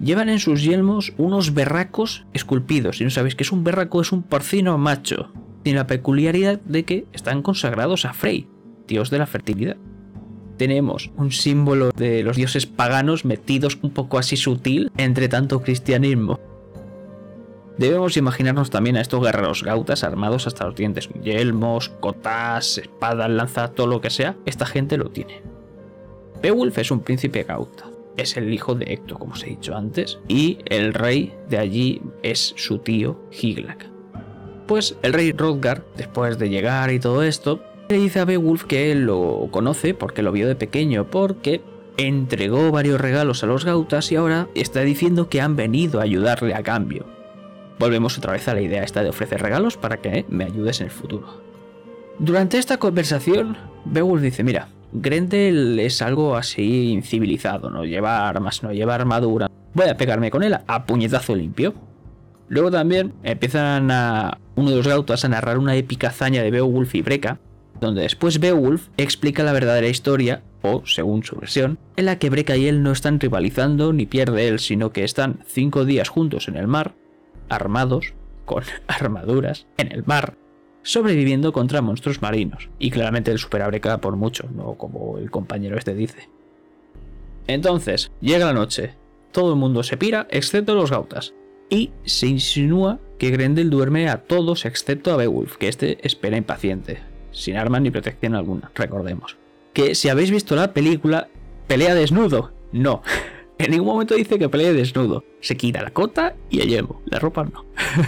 llevan 0.00 0.28
en 0.28 0.38
sus 0.38 0.62
yelmos 0.62 1.12
unos 1.16 1.54
berracos 1.54 2.24
esculpidos. 2.32 2.98
Si 2.98 3.04
no 3.04 3.10
sabéis 3.10 3.34
que 3.34 3.42
es 3.42 3.52
un 3.52 3.64
berraco, 3.64 4.00
es 4.00 4.12
un 4.12 4.22
porcino 4.22 4.78
macho. 4.78 5.30
Tiene 5.62 5.80
la 5.80 5.86
peculiaridad 5.86 6.60
de 6.60 6.84
que 6.84 7.06
están 7.12 7.42
consagrados 7.42 8.04
a 8.04 8.12
Frey, 8.12 8.48
dios 8.86 9.10
de 9.10 9.18
la 9.18 9.26
fertilidad. 9.26 9.76
Tenemos 10.56 11.10
un 11.16 11.30
símbolo 11.30 11.90
de 11.90 12.22
los 12.22 12.36
dioses 12.36 12.66
paganos 12.66 13.24
metidos 13.24 13.78
un 13.82 13.90
poco 13.90 14.18
así 14.18 14.36
sutil 14.36 14.90
entre 14.96 15.28
tanto 15.28 15.60
cristianismo. 15.60 16.40
Debemos 17.76 18.16
imaginarnos 18.16 18.70
también 18.70 18.96
a 18.96 19.00
estos 19.00 19.22
guerreros 19.22 19.62
gautas 19.62 20.02
armados 20.02 20.48
hasta 20.48 20.64
los 20.64 20.74
dientes, 20.74 21.08
yelmos, 21.22 21.90
cotas, 22.00 22.78
espadas, 22.78 23.30
lanzas, 23.30 23.72
todo 23.72 23.86
lo 23.86 24.00
que 24.00 24.10
sea. 24.10 24.34
Esta 24.46 24.66
gente 24.66 24.96
lo 24.96 25.10
tiene. 25.10 25.42
Beowulf 26.42 26.78
es 26.78 26.90
un 26.90 27.00
príncipe 27.00 27.44
gauta 27.44 27.84
es 28.18 28.36
el 28.36 28.52
hijo 28.52 28.74
de 28.74 28.92
Hector, 28.92 29.18
como 29.18 29.32
os 29.32 29.44
he 29.44 29.50
dicho 29.50 29.74
antes, 29.74 30.18
y 30.28 30.58
el 30.66 30.92
rey 30.92 31.32
de 31.48 31.58
allí 31.58 32.02
es 32.22 32.52
su 32.56 32.78
tío 32.78 33.18
Higlac. 33.30 33.86
Pues 34.66 34.96
el 35.02 35.14
rey 35.14 35.32
Rodgar, 35.32 35.84
después 35.96 36.38
de 36.38 36.50
llegar 36.50 36.92
y 36.92 37.00
todo 37.00 37.22
esto, 37.22 37.62
le 37.88 37.96
dice 37.96 38.20
a 38.20 38.26
Beowulf 38.26 38.64
que 38.64 38.92
él 38.92 39.06
lo 39.06 39.48
conoce 39.50 39.94
porque 39.94 40.22
lo 40.22 40.32
vio 40.32 40.46
de 40.46 40.56
pequeño, 40.56 41.10
porque 41.10 41.62
entregó 41.96 42.70
varios 42.70 43.00
regalos 43.00 43.42
a 43.42 43.46
los 43.46 43.64
gautas 43.64 44.12
y 44.12 44.16
ahora 44.16 44.48
está 44.54 44.80
diciendo 44.82 45.30
que 45.30 45.40
han 45.40 45.56
venido 45.56 46.00
a 46.00 46.04
ayudarle 46.04 46.54
a 46.54 46.62
cambio. 46.62 47.06
Volvemos 47.78 48.18
otra 48.18 48.32
vez 48.32 48.46
a 48.48 48.54
la 48.54 48.60
idea 48.60 48.82
esta 48.82 49.02
de 49.02 49.08
ofrecer 49.08 49.40
regalos 49.40 49.76
para 49.76 49.98
que 49.98 50.26
me 50.28 50.44
ayudes 50.44 50.80
en 50.80 50.86
el 50.86 50.92
futuro. 50.92 51.40
Durante 52.18 52.58
esta 52.58 52.78
conversación, 52.78 53.56
Beowulf 53.84 54.20
dice, 54.20 54.42
mira, 54.42 54.68
Grendel 54.92 55.78
es 55.78 56.00
algo 56.02 56.36
así 56.36 56.90
incivilizado, 56.90 57.70
no 57.70 57.84
lleva 57.84 58.28
armas, 58.28 58.62
no 58.62 58.72
lleva 58.72 58.94
armadura. 58.94 59.50
Voy 59.74 59.88
a 59.88 59.96
pegarme 59.96 60.30
con 60.30 60.42
él 60.42 60.56
a 60.66 60.86
puñetazo 60.86 61.36
limpio. 61.36 61.74
Luego 62.48 62.70
también 62.70 63.12
empiezan 63.22 63.90
a 63.90 64.38
uno 64.56 64.70
de 64.70 64.76
los 64.76 64.88
gautas 64.88 65.24
a 65.24 65.28
narrar 65.28 65.58
una 65.58 65.76
épica 65.76 66.08
hazaña 66.08 66.42
de 66.42 66.50
Beowulf 66.50 66.94
y 66.94 67.02
Breca, 67.02 67.38
donde 67.80 68.02
después 68.02 68.40
Beowulf 68.40 68.88
explica 68.96 69.44
la 69.44 69.52
verdadera 69.52 69.88
historia, 69.88 70.42
o 70.62 70.82
según 70.86 71.22
su 71.22 71.36
versión, 71.36 71.78
en 71.96 72.06
la 72.06 72.18
que 72.18 72.30
Breca 72.30 72.56
y 72.56 72.66
él 72.66 72.82
no 72.82 72.92
están 72.92 73.20
rivalizando 73.20 73.92
ni 73.92 74.06
pierde 74.06 74.48
él, 74.48 74.58
sino 74.58 74.90
que 74.90 75.04
están 75.04 75.40
cinco 75.46 75.84
días 75.84 76.08
juntos 76.08 76.48
en 76.48 76.56
el 76.56 76.66
mar, 76.66 76.94
armados, 77.50 78.14
con 78.46 78.64
armaduras, 78.88 79.66
en 79.76 79.92
el 79.92 80.04
mar, 80.06 80.34
sobreviviendo 80.88 81.52
contra 81.52 81.82
monstruos 81.82 82.22
marinos. 82.22 82.70
Y 82.78 82.90
claramente 82.90 83.30
él 83.30 83.38
supera 83.38 83.66
a 83.66 83.68
Breca 83.68 84.00
por 84.00 84.16
mucho, 84.16 84.48
no 84.54 84.74
como 84.74 85.18
el 85.18 85.30
compañero 85.30 85.76
este 85.76 85.94
dice. 85.94 86.30
Entonces, 87.46 88.10
llega 88.22 88.46
la 88.46 88.54
noche, 88.54 88.94
todo 89.30 89.52
el 89.52 89.58
mundo 89.58 89.82
se 89.82 89.98
pira, 89.98 90.26
excepto 90.30 90.74
los 90.74 90.90
gautas. 90.90 91.34
Y 91.68 91.90
se 92.06 92.26
insinúa 92.26 92.98
que 93.18 93.28
Grendel 93.28 93.68
duerme 93.68 94.08
a 94.08 94.22
todos 94.22 94.64
excepto 94.64 95.12
a 95.12 95.18
Beowulf, 95.18 95.58
que 95.58 95.68
este 95.68 95.98
espera 96.06 96.38
impaciente, 96.38 97.02
sin 97.32 97.56
armas 97.56 97.82
ni 97.82 97.90
protección 97.90 98.34
alguna, 98.34 98.70
recordemos. 98.74 99.36
Que 99.74 99.94
si 99.94 100.08
habéis 100.08 100.30
visto 100.30 100.56
la 100.56 100.72
película, 100.72 101.28
pelea 101.66 101.94
desnudo. 101.94 102.52
No. 102.72 103.02
En 103.60 103.72
ningún 103.72 103.88
momento 103.88 104.14
dice 104.14 104.38
que 104.38 104.48
pelea 104.48 104.72
desnudo. 104.72 105.24
Se 105.40 105.56
quita 105.56 105.82
la 105.82 105.90
cota 105.90 106.36
y 106.48 106.60
el 106.60 106.68
yelmo. 106.68 107.02
La 107.06 107.18
ropa 107.18 107.42
no. 107.42 107.64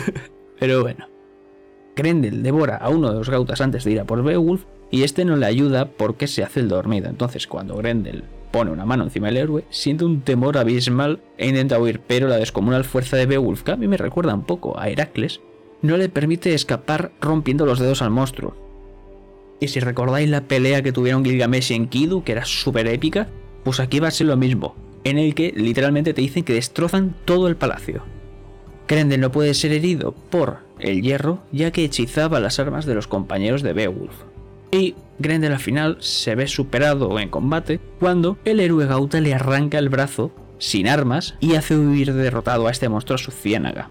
Pero 0.60 0.82
bueno. 0.82 1.10
Grendel 1.96 2.42
devora 2.42 2.76
a 2.76 2.88
uno 2.88 3.10
de 3.10 3.18
los 3.18 3.30
gautas 3.30 3.60
antes 3.60 3.84
de 3.84 3.92
ir 3.92 4.00
a 4.00 4.04
por 4.04 4.22
Beowulf 4.22 4.64
y 4.90 5.02
este 5.02 5.24
no 5.24 5.36
le 5.36 5.46
ayuda 5.46 5.86
porque 5.86 6.26
se 6.26 6.42
hace 6.42 6.60
el 6.60 6.68
dormido. 6.68 7.08
Entonces 7.08 7.46
cuando 7.46 7.76
Grendel 7.76 8.24
pone 8.50 8.70
una 8.70 8.84
mano 8.84 9.04
encima 9.04 9.28
del 9.28 9.36
héroe, 9.36 9.64
siente 9.70 10.04
un 10.04 10.22
temor 10.22 10.58
abismal 10.58 11.20
e 11.38 11.48
intenta 11.48 11.78
huir, 11.78 12.00
pero 12.00 12.28
la 12.28 12.36
descomunal 12.36 12.84
fuerza 12.84 13.16
de 13.16 13.26
Beowulf, 13.26 13.62
que 13.62 13.72
a 13.72 13.76
mí 13.76 13.86
me 13.86 13.96
recuerda 13.96 14.34
un 14.34 14.42
poco 14.42 14.78
a 14.78 14.88
Heracles, 14.88 15.40
no 15.82 15.96
le 15.96 16.08
permite 16.08 16.54
escapar 16.54 17.12
rompiendo 17.20 17.66
los 17.66 17.78
dedos 17.78 18.02
al 18.02 18.10
monstruo. 18.10 18.56
Y 19.60 19.68
si 19.68 19.80
recordáis 19.80 20.28
la 20.28 20.42
pelea 20.42 20.82
que 20.82 20.92
tuvieron 20.92 21.24
Gilgamesh 21.24 21.70
y 21.70 21.74
Enkidu, 21.74 22.24
que 22.24 22.32
era 22.32 22.44
súper 22.44 22.86
épica, 22.86 23.28
pues 23.62 23.78
aquí 23.78 24.00
va 24.00 24.08
a 24.08 24.12
ser 24.12 24.26
lo 24.26 24.36
mismo, 24.36 24.74
en 25.04 25.18
el 25.18 25.34
que 25.34 25.52
literalmente 25.54 26.14
te 26.14 26.22
dicen 26.22 26.44
que 26.44 26.54
destrozan 26.54 27.14
todo 27.24 27.46
el 27.46 27.56
palacio. 27.56 28.02
Grendel 28.88 29.20
no 29.20 29.30
puede 29.30 29.54
ser 29.54 29.72
herido 29.72 30.12
por 30.12 30.58
el 30.82 31.02
hierro, 31.02 31.40
ya 31.52 31.70
que 31.70 31.84
hechizaba 31.84 32.40
las 32.40 32.58
armas 32.58 32.86
de 32.86 32.94
los 32.94 33.06
compañeros 33.06 33.62
de 33.62 33.72
Beowulf. 33.72 34.14
Y 34.72 34.94
Grendel 35.18 35.52
al 35.52 35.58
final 35.58 35.96
se 36.00 36.34
ve 36.34 36.46
superado 36.46 37.18
en 37.18 37.28
combate 37.28 37.80
cuando 37.98 38.38
el 38.44 38.60
héroe 38.60 38.86
Gauta 38.86 39.20
le 39.20 39.34
arranca 39.34 39.78
el 39.78 39.88
brazo 39.88 40.32
sin 40.58 40.88
armas 40.88 41.34
y 41.40 41.54
hace 41.54 41.76
huir 41.76 42.12
derrotado 42.12 42.66
a 42.66 42.70
este 42.70 42.88
monstruo 42.88 43.16
a 43.16 43.18
su 43.18 43.30
ciénaga. 43.30 43.90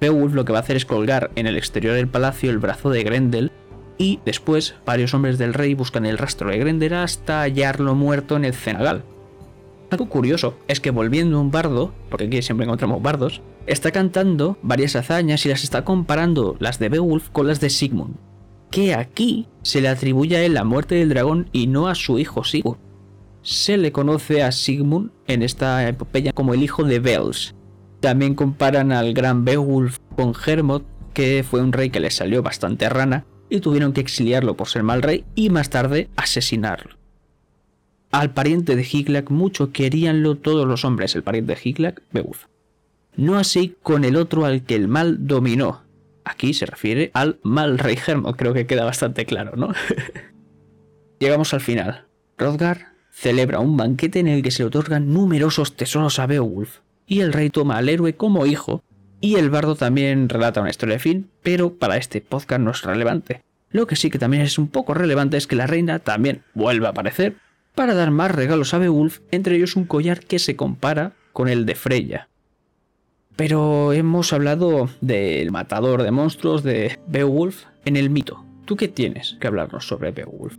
Beowulf 0.00 0.34
lo 0.34 0.44
que 0.44 0.52
va 0.52 0.58
a 0.58 0.62
hacer 0.62 0.76
es 0.76 0.84
colgar 0.84 1.30
en 1.36 1.46
el 1.46 1.56
exterior 1.56 1.94
del 1.94 2.08
palacio 2.08 2.50
el 2.50 2.58
brazo 2.58 2.90
de 2.90 3.04
Grendel 3.04 3.52
y 3.96 4.20
después 4.24 4.74
varios 4.84 5.14
hombres 5.14 5.38
del 5.38 5.54
rey 5.54 5.74
buscan 5.74 6.04
el 6.04 6.18
rastro 6.18 6.50
de 6.50 6.58
Grendel 6.58 6.94
hasta 6.94 7.42
hallarlo 7.42 7.94
muerto 7.94 8.36
en 8.36 8.44
el 8.44 8.54
cenagal. 8.54 9.04
Algo 9.90 10.08
curioso 10.08 10.56
es 10.68 10.80
que 10.80 10.90
volviendo 10.90 11.40
un 11.40 11.50
bardo, 11.50 11.92
porque 12.10 12.26
aquí 12.26 12.42
siempre 12.42 12.64
encontramos 12.64 13.02
bardos, 13.02 13.42
está 13.66 13.90
cantando 13.90 14.58
varias 14.62 14.96
hazañas 14.96 15.44
y 15.46 15.48
las 15.48 15.64
está 15.64 15.84
comparando 15.84 16.56
las 16.58 16.78
de 16.78 16.88
Beowulf 16.88 17.28
con 17.30 17.46
las 17.46 17.60
de 17.60 17.70
Sigmund. 17.70 18.16
Que 18.70 18.94
aquí 18.94 19.46
se 19.62 19.80
le 19.80 19.88
atribuye 19.88 20.36
a 20.36 20.42
él 20.42 20.54
la 20.54 20.64
muerte 20.64 20.96
del 20.96 21.10
dragón 21.10 21.48
y 21.52 21.66
no 21.66 21.88
a 21.88 21.94
su 21.94 22.18
hijo 22.18 22.44
Sigurd. 22.44 22.78
Se 23.42 23.76
le 23.76 23.92
conoce 23.92 24.42
a 24.42 24.52
Sigmund 24.52 25.10
en 25.26 25.42
esta 25.42 25.86
epopeya 25.86 26.32
como 26.32 26.54
el 26.54 26.62
hijo 26.62 26.82
de 26.82 26.98
Bels. 26.98 27.54
También 28.00 28.34
comparan 28.34 28.90
al 28.90 29.14
gran 29.14 29.44
Beowulf 29.44 29.98
con 30.16 30.34
Hermod, 30.34 30.82
que 31.12 31.44
fue 31.48 31.60
un 31.60 31.72
rey 31.72 31.90
que 31.90 32.00
le 32.00 32.10
salió 32.10 32.42
bastante 32.42 32.88
rana 32.88 33.26
y 33.48 33.60
tuvieron 33.60 33.92
que 33.92 34.00
exiliarlo 34.00 34.56
por 34.56 34.68
ser 34.68 34.82
mal 34.82 35.02
rey 35.02 35.24
y 35.34 35.50
más 35.50 35.70
tarde 35.70 36.08
asesinarlo. 36.16 37.03
Al 38.14 38.30
pariente 38.30 38.76
de 38.76 38.86
Higlac 38.88 39.28
mucho 39.30 39.72
queríanlo 39.72 40.36
todos 40.36 40.68
los 40.68 40.84
hombres, 40.84 41.16
el 41.16 41.24
pariente 41.24 41.56
de 41.56 41.60
Higlac, 41.60 42.00
Beowulf. 42.12 42.44
No 43.16 43.36
así 43.36 43.74
con 43.82 44.04
el 44.04 44.14
otro 44.14 44.44
al 44.44 44.62
que 44.62 44.76
el 44.76 44.86
mal 44.86 45.26
dominó. 45.26 45.82
Aquí 46.24 46.54
se 46.54 46.64
refiere 46.64 47.10
al 47.12 47.40
mal 47.42 47.76
rey 47.76 47.98
Hermod, 48.06 48.36
creo 48.36 48.54
que 48.54 48.68
queda 48.68 48.84
bastante 48.84 49.26
claro, 49.26 49.56
¿no? 49.56 49.72
Llegamos 51.18 51.54
al 51.54 51.60
final. 51.60 52.06
Rodgar 52.38 52.92
celebra 53.10 53.58
un 53.58 53.76
banquete 53.76 54.20
en 54.20 54.28
el 54.28 54.44
que 54.44 54.52
se 54.52 54.62
le 54.62 54.68
otorgan 54.68 55.12
numerosos 55.12 55.74
tesoros 55.74 56.20
a 56.20 56.28
Beowulf, 56.28 56.78
y 57.08 57.18
el 57.18 57.32
rey 57.32 57.50
toma 57.50 57.78
al 57.78 57.88
héroe 57.88 58.14
como 58.14 58.46
hijo, 58.46 58.84
y 59.20 59.34
el 59.34 59.50
bardo 59.50 59.74
también 59.74 60.28
relata 60.28 60.60
una 60.60 60.70
historia 60.70 60.94
de 60.94 61.00
fin, 61.00 61.30
pero 61.42 61.74
para 61.74 61.96
este 61.96 62.20
podcast 62.20 62.60
no 62.60 62.70
es 62.70 62.82
relevante. 62.82 63.42
Lo 63.70 63.88
que 63.88 63.96
sí 63.96 64.08
que 64.08 64.20
también 64.20 64.44
es 64.44 64.56
un 64.56 64.68
poco 64.68 64.94
relevante 64.94 65.36
es 65.36 65.48
que 65.48 65.56
la 65.56 65.66
reina 65.66 65.98
también 65.98 66.42
vuelve 66.54 66.86
a 66.86 66.90
aparecer 66.90 67.42
para 67.74 67.94
dar 67.94 68.10
más 68.10 68.30
regalos 68.30 68.74
a 68.74 68.78
Beowulf, 68.78 69.20
entre 69.30 69.56
ellos 69.56 69.76
un 69.76 69.84
collar 69.84 70.20
que 70.20 70.38
se 70.38 70.56
compara 70.56 71.12
con 71.32 71.48
el 71.48 71.66
de 71.66 71.74
Freya. 71.74 72.28
Pero 73.36 73.92
hemos 73.92 74.32
hablado 74.32 74.88
del 75.00 75.50
matador 75.50 76.02
de 76.02 76.12
monstruos 76.12 76.62
de 76.62 76.98
Beowulf 77.08 77.64
en 77.84 77.96
el 77.96 78.10
mito. 78.10 78.44
¿Tú 78.64 78.76
qué 78.76 78.88
tienes 78.88 79.36
que 79.40 79.48
hablarnos 79.48 79.86
sobre 79.86 80.12
Beowulf? 80.12 80.56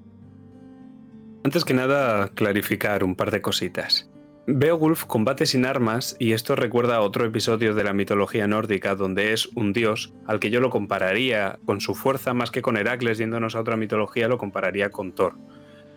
Antes 1.43 1.63
que 1.63 1.73
nada, 1.73 2.29
clarificar 2.29 3.03
un 3.03 3.15
par 3.15 3.31
de 3.31 3.41
cositas. 3.41 4.09
Beowulf 4.47 5.05
combate 5.05 5.47
sin 5.47 5.65
armas 5.65 6.15
y 6.19 6.33
esto 6.33 6.55
recuerda 6.55 6.97
a 6.97 7.01
otro 7.01 7.25
episodio 7.25 7.73
de 7.73 7.83
la 7.83 7.93
mitología 7.93 8.45
nórdica 8.45 8.93
donde 8.93 9.33
es 9.33 9.49
un 9.55 9.73
dios 9.73 10.13
al 10.27 10.39
que 10.39 10.51
yo 10.51 10.59
lo 10.59 10.69
compararía 10.69 11.57
con 11.65 11.81
su 11.81 11.95
fuerza 11.95 12.35
más 12.35 12.51
que 12.51 12.61
con 12.61 12.77
Heracles 12.77 13.17
yéndonos 13.17 13.55
a 13.55 13.61
otra 13.61 13.75
mitología 13.75 14.27
lo 14.27 14.37
compararía 14.37 14.91
con 14.91 15.13
Thor. 15.13 15.33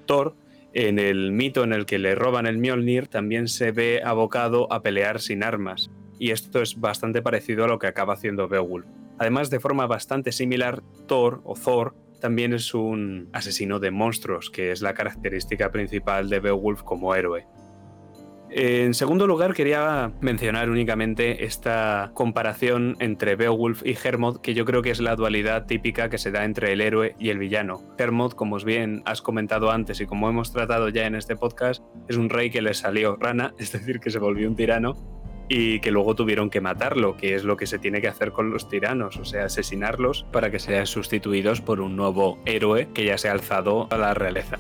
Thor 0.07 0.35
en 0.73 0.99
el 0.99 1.33
mito 1.33 1.65
en 1.65 1.73
el 1.73 1.87
que 1.87 1.99
le 1.99 2.15
roban 2.15 2.47
el 2.47 2.59
Mjolnir 2.59 3.09
también 3.09 3.49
se 3.49 3.73
ve 3.73 4.03
abocado 4.05 4.73
a 4.73 4.83
pelear 4.83 5.21
sin 5.21 5.43
armas 5.43 5.91
y 6.19 6.31
esto 6.31 6.61
es 6.61 6.79
bastante 6.81 7.23
parecido 7.23 7.65
a 7.65 7.69
lo 7.69 7.79
que 7.79 7.87
acaba 7.87 8.15
haciendo 8.15 8.49
Beowulf. 8.49 8.87
Además, 9.19 9.51
de 9.51 9.61
forma 9.61 9.87
bastante 9.87 10.33
similar, 10.33 10.83
Thor 11.07 11.41
o 11.45 11.55
Thor 11.55 11.95
también 12.21 12.53
es 12.53 12.75
un 12.75 13.29
asesino 13.33 13.79
de 13.79 13.91
monstruos, 13.91 14.51
que 14.51 14.73
es 14.73 14.83
la 14.83 14.95
característica 14.95 15.71
principal 15.71 16.29
de 16.29 16.41
Beowulf 16.41 16.83
como 16.83 17.15
héroe. 17.15 17.47
En 18.51 18.95
segundo 18.95 19.27
lugar, 19.27 19.53
quería 19.53 20.13
mencionar 20.21 20.71
únicamente 20.71 21.45
esta 21.45 22.13
comparación 22.15 22.97
entre 22.99 23.37
Beowulf 23.37 23.83
y 23.85 23.97
Hermod, 24.03 24.41
que 24.41 24.55
yo 24.55 24.65
creo 24.65 24.81
que 24.81 24.91
es 24.91 25.01
la 25.01 25.17
dualidad 25.17 25.67
típica 25.67 26.09
que 26.09 26.19
se 26.19 26.31
da 26.31 26.45
entre 26.45 26.73
el 26.73 26.81
héroe 26.81 27.15
y 27.19 27.29
el 27.29 27.39
villano. 27.39 27.83
Hermod, 27.99 28.33
como 28.33 28.59
bien 28.59 29.03
has 29.05 29.21
comentado 29.21 29.71
antes 29.71 30.01
y 30.01 30.07
como 30.07 30.29
hemos 30.29 30.53
tratado 30.53 30.89
ya 30.89 31.07
en 31.07 31.15
este 31.15 31.37
podcast, 31.37 31.83
es 32.09 32.17
un 32.17 32.31
rey 32.31 32.51
que 32.51 32.63
le 32.63 32.75
salió 32.75 33.17
rana, 33.17 33.55
es 33.59 33.73
decir, 33.73 34.01
que 34.01 34.11
se 34.11 34.19
volvió 34.19 34.49
un 34.49 34.57
tirano 34.57 34.97
y 35.51 35.81
que 35.81 35.91
luego 35.91 36.15
tuvieron 36.15 36.51
que 36.51 36.61
matarlo, 36.61 37.17
que 37.17 37.35
es 37.35 37.45
lo 37.45 37.57
que 37.57 37.67
se 37.67 37.79
tiene 37.79 38.01
que 38.01 38.09
hacer 38.09 38.33
con 38.33 38.51
los 38.51 38.69
tiranos, 38.69 39.17
o 39.17 39.25
sea, 39.25 39.47
asesinarlos 39.47 40.27
para 40.33 40.51
que 40.51 40.59
sean 40.59 40.87
sustituidos 40.87 41.61
por 41.61 41.81
un 41.81 41.97
nuevo 41.97 42.39
héroe 42.45 42.89
que 42.93 43.05
ya 43.05 43.19
se 43.19 43.29
ha 43.29 43.33
alzado 43.33 43.89
a 43.91 43.97
la 43.97 44.15
realeza. 44.15 44.59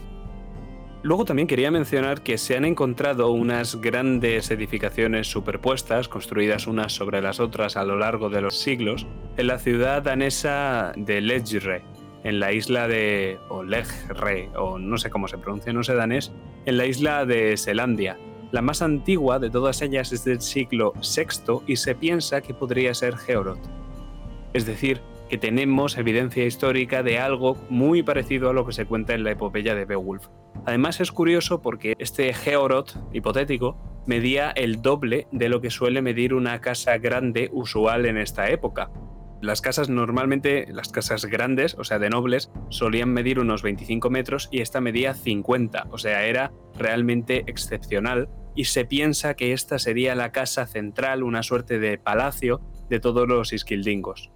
Luego 1.02 1.24
también 1.24 1.46
quería 1.46 1.70
mencionar 1.70 2.22
que 2.22 2.38
se 2.38 2.56
han 2.56 2.64
encontrado 2.64 3.30
unas 3.30 3.76
grandes 3.76 4.50
edificaciones 4.50 5.28
superpuestas, 5.28 6.08
construidas 6.08 6.66
unas 6.66 6.92
sobre 6.92 7.22
las 7.22 7.38
otras 7.38 7.76
a 7.76 7.84
lo 7.84 7.96
largo 7.96 8.30
de 8.30 8.40
los 8.40 8.58
siglos, 8.58 9.06
en 9.36 9.46
la 9.46 9.58
ciudad 9.58 10.02
danesa 10.02 10.92
de 10.96 11.20
Legre, 11.20 11.82
en 12.24 12.40
la 12.40 12.52
isla 12.52 12.88
de 12.88 13.38
o 13.48 13.62
Legre, 13.62 14.50
o 14.56 14.78
no 14.78 14.98
sé 14.98 15.08
cómo 15.08 15.28
se 15.28 15.38
pronuncia, 15.38 15.72
no 15.72 15.84
sé 15.84 15.94
danés, 15.94 16.32
en 16.66 16.76
la 16.76 16.86
isla 16.86 17.24
de 17.24 17.56
Selandia, 17.56 18.18
la 18.50 18.62
más 18.62 18.80
antigua 18.80 19.38
de 19.38 19.50
todas 19.50 19.82
ellas 19.82 20.10
es 20.12 20.24
del 20.24 20.40
siglo 20.40 20.94
VI 20.96 21.60
y 21.66 21.76
se 21.76 21.94
piensa 21.94 22.40
que 22.40 22.54
podría 22.54 22.94
ser 22.94 23.16
Georot. 23.16 23.58
Es 24.54 24.64
decir, 24.64 25.02
que 25.28 25.36
tenemos 25.36 25.98
evidencia 25.98 26.46
histórica 26.46 27.02
de 27.02 27.18
algo 27.18 27.58
muy 27.68 28.02
parecido 28.02 28.48
a 28.48 28.54
lo 28.54 28.64
que 28.64 28.72
se 28.72 28.86
cuenta 28.86 29.14
en 29.14 29.24
la 29.24 29.32
epopeya 29.32 29.74
de 29.74 29.84
Beowulf. 29.84 30.28
Además 30.66 31.00
es 31.00 31.12
curioso 31.12 31.62
porque 31.62 31.94
este 31.98 32.32
Georot 32.34 32.98
hipotético 33.12 34.02
medía 34.06 34.50
el 34.50 34.80
doble 34.80 35.26
de 35.32 35.48
lo 35.48 35.60
que 35.60 35.70
suele 35.70 36.02
medir 36.02 36.34
una 36.34 36.60
casa 36.60 36.98
grande 36.98 37.50
usual 37.52 38.06
en 38.06 38.16
esta 38.16 38.48
época. 38.50 38.90
Las 39.40 39.60
casas 39.60 39.88
normalmente, 39.88 40.66
las 40.72 40.88
casas 40.88 41.26
grandes, 41.26 41.74
o 41.78 41.84
sea, 41.84 41.98
de 42.00 42.10
nobles, 42.10 42.50
solían 42.70 43.10
medir 43.12 43.38
unos 43.38 43.62
25 43.62 44.10
metros 44.10 44.48
y 44.50 44.60
esta 44.60 44.80
medía 44.80 45.14
50, 45.14 45.86
o 45.90 45.98
sea, 45.98 46.24
era 46.24 46.52
realmente 46.76 47.44
excepcional 47.46 48.28
y 48.56 48.64
se 48.64 48.84
piensa 48.84 49.34
que 49.34 49.52
esta 49.52 49.78
sería 49.78 50.16
la 50.16 50.32
casa 50.32 50.66
central, 50.66 51.22
una 51.22 51.44
suerte 51.44 51.78
de 51.78 51.98
palacio 51.98 52.60
de 52.90 52.98
todos 52.98 53.28
los 53.28 53.52
isquildingos. 53.52 54.32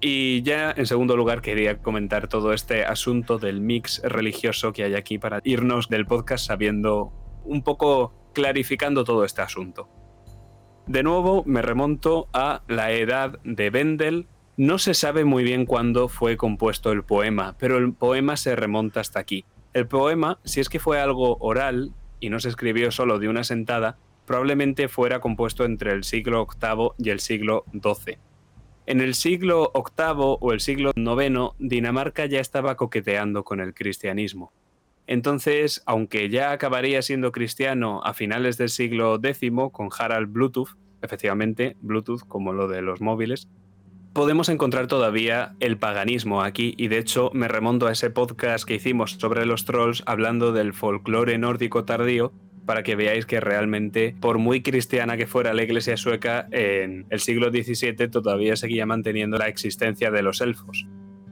Y 0.00 0.42
ya 0.42 0.72
en 0.74 0.86
segundo 0.86 1.14
lugar 1.14 1.42
quería 1.42 1.76
comentar 1.78 2.26
todo 2.26 2.54
este 2.54 2.84
asunto 2.84 3.38
del 3.38 3.60
mix 3.60 4.00
religioso 4.02 4.72
que 4.72 4.84
hay 4.84 4.94
aquí 4.94 5.18
para 5.18 5.40
irnos 5.44 5.90
del 5.90 6.06
podcast 6.06 6.46
sabiendo 6.46 7.12
un 7.44 7.62
poco 7.62 8.14
clarificando 8.32 9.04
todo 9.04 9.24
este 9.26 9.42
asunto. 9.42 9.90
De 10.86 11.02
nuevo 11.02 11.44
me 11.44 11.60
remonto 11.60 12.28
a 12.32 12.62
la 12.66 12.92
edad 12.92 13.38
de 13.44 13.68
Bendel. 13.68 14.26
No 14.56 14.78
se 14.78 14.94
sabe 14.94 15.24
muy 15.26 15.44
bien 15.44 15.66
cuándo 15.66 16.08
fue 16.08 16.38
compuesto 16.38 16.92
el 16.92 17.04
poema, 17.04 17.56
pero 17.58 17.76
el 17.76 17.92
poema 17.92 18.38
se 18.38 18.56
remonta 18.56 19.00
hasta 19.00 19.20
aquí. 19.20 19.44
El 19.74 19.86
poema, 19.86 20.38
si 20.44 20.60
es 20.60 20.70
que 20.70 20.80
fue 20.80 20.98
algo 20.98 21.36
oral 21.40 21.92
y 22.20 22.30
no 22.30 22.40
se 22.40 22.48
escribió 22.48 22.90
solo 22.90 23.18
de 23.18 23.28
una 23.28 23.44
sentada, 23.44 23.98
probablemente 24.26 24.88
fuera 24.88 25.20
compuesto 25.20 25.64
entre 25.64 25.92
el 25.92 26.04
siglo 26.04 26.46
VIII 26.46 26.90
y 26.98 27.10
el 27.10 27.20
siglo 27.20 27.64
XII. 27.72 28.18
En 28.86 29.00
el 29.00 29.14
siglo 29.14 29.72
VIII 29.74 30.14
o 30.40 30.52
el 30.52 30.60
siglo 30.60 30.92
IX, 30.96 31.54
Dinamarca 31.58 32.26
ya 32.26 32.40
estaba 32.40 32.76
coqueteando 32.76 33.44
con 33.44 33.60
el 33.60 33.74
cristianismo. 33.74 34.52
Entonces, 35.06 35.82
aunque 35.86 36.28
ya 36.28 36.52
acabaría 36.52 37.02
siendo 37.02 37.32
cristiano 37.32 38.00
a 38.04 38.14
finales 38.14 38.56
del 38.58 38.68
siglo 38.68 39.18
X 39.22 39.50
con 39.72 39.90
Harald 39.96 40.32
Bluetooth, 40.32 40.76
efectivamente, 41.02 41.76
Bluetooth 41.80 42.22
como 42.26 42.52
lo 42.52 42.68
de 42.68 42.82
los 42.82 43.00
móviles, 43.00 43.48
podemos 44.12 44.48
encontrar 44.48 44.86
todavía 44.86 45.54
el 45.60 45.78
paganismo 45.78 46.42
aquí 46.42 46.74
y 46.76 46.88
de 46.88 46.98
hecho 46.98 47.30
me 47.32 47.48
remonto 47.48 47.86
a 47.86 47.92
ese 47.92 48.10
podcast 48.10 48.64
que 48.64 48.74
hicimos 48.74 49.12
sobre 49.12 49.46
los 49.46 49.64
trolls 49.64 50.02
hablando 50.06 50.52
del 50.52 50.74
folclore 50.74 51.38
nórdico 51.38 51.84
tardío 51.84 52.32
para 52.70 52.84
que 52.84 52.94
veáis 52.94 53.26
que 53.26 53.40
realmente, 53.40 54.14
por 54.20 54.38
muy 54.38 54.62
cristiana 54.62 55.16
que 55.16 55.26
fuera 55.26 55.52
la 55.54 55.64
iglesia 55.64 55.96
sueca, 55.96 56.46
en 56.52 57.04
el 57.10 57.18
siglo 57.18 57.50
XVII 57.50 58.06
todavía 58.12 58.54
seguía 58.54 58.86
manteniendo 58.86 59.38
la 59.38 59.48
existencia 59.48 60.12
de 60.12 60.22
los 60.22 60.40
elfos. 60.40 60.86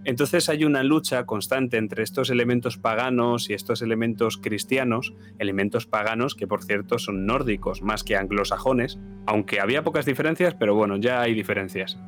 Entonces 0.05 0.49
hay 0.49 0.65
una 0.65 0.83
lucha 0.83 1.27
constante 1.27 1.77
entre 1.77 2.03
estos 2.03 2.31
elementos 2.31 2.77
paganos 2.77 3.51
y 3.51 3.55
estos 3.55 3.83
elementos 3.83 4.37
cristianos, 4.37 5.15
elementos 5.39 5.87
paganos 5.87 6.35
que 6.35 6.49
por 6.49 6.65
cierto 6.65 6.99
son 6.99 7.25
nórdicos 7.25 7.83
más 7.83 8.03
que 8.03 8.17
anglosajones, 8.17 8.99
aunque 9.25 9.61
había 9.61 9.85
pocas 9.85 10.07
diferencias, 10.07 10.57
pero 10.57 10.75
bueno, 10.75 10.97
ya 10.97 11.21
hay 11.21 11.35
diferencias. 11.35 12.01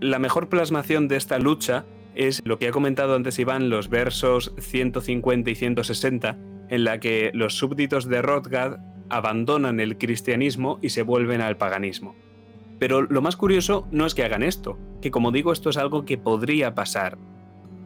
La 0.00 0.18
mejor 0.18 0.48
plasmación 0.48 1.06
de 1.06 1.16
esta 1.16 1.38
lucha 1.38 1.84
es 2.14 2.40
lo 2.46 2.58
que 2.58 2.68
ha 2.68 2.72
comentado 2.72 3.14
antes 3.14 3.38
Iván, 3.38 3.68
los 3.68 3.90
versos 3.90 4.54
150 4.58 5.50
y 5.50 5.54
160, 5.54 6.38
en 6.70 6.84
la 6.84 7.00
que 7.00 7.30
los 7.34 7.54
súbditos 7.54 8.08
de 8.08 8.22
Rodgad 8.22 8.78
abandonan 9.10 9.80
el 9.80 9.98
cristianismo 9.98 10.78
y 10.82 10.90
se 10.90 11.02
vuelven 11.02 11.40
al 11.40 11.56
paganismo. 11.56 12.14
Pero 12.78 13.02
lo 13.02 13.22
más 13.22 13.36
curioso 13.36 13.88
no 13.90 14.06
es 14.06 14.14
que 14.14 14.24
hagan 14.24 14.42
esto, 14.42 14.78
que 15.02 15.10
como 15.10 15.32
digo 15.32 15.52
esto 15.52 15.70
es 15.70 15.76
algo 15.76 16.04
que 16.04 16.18
podría 16.18 16.74
pasar, 16.74 17.18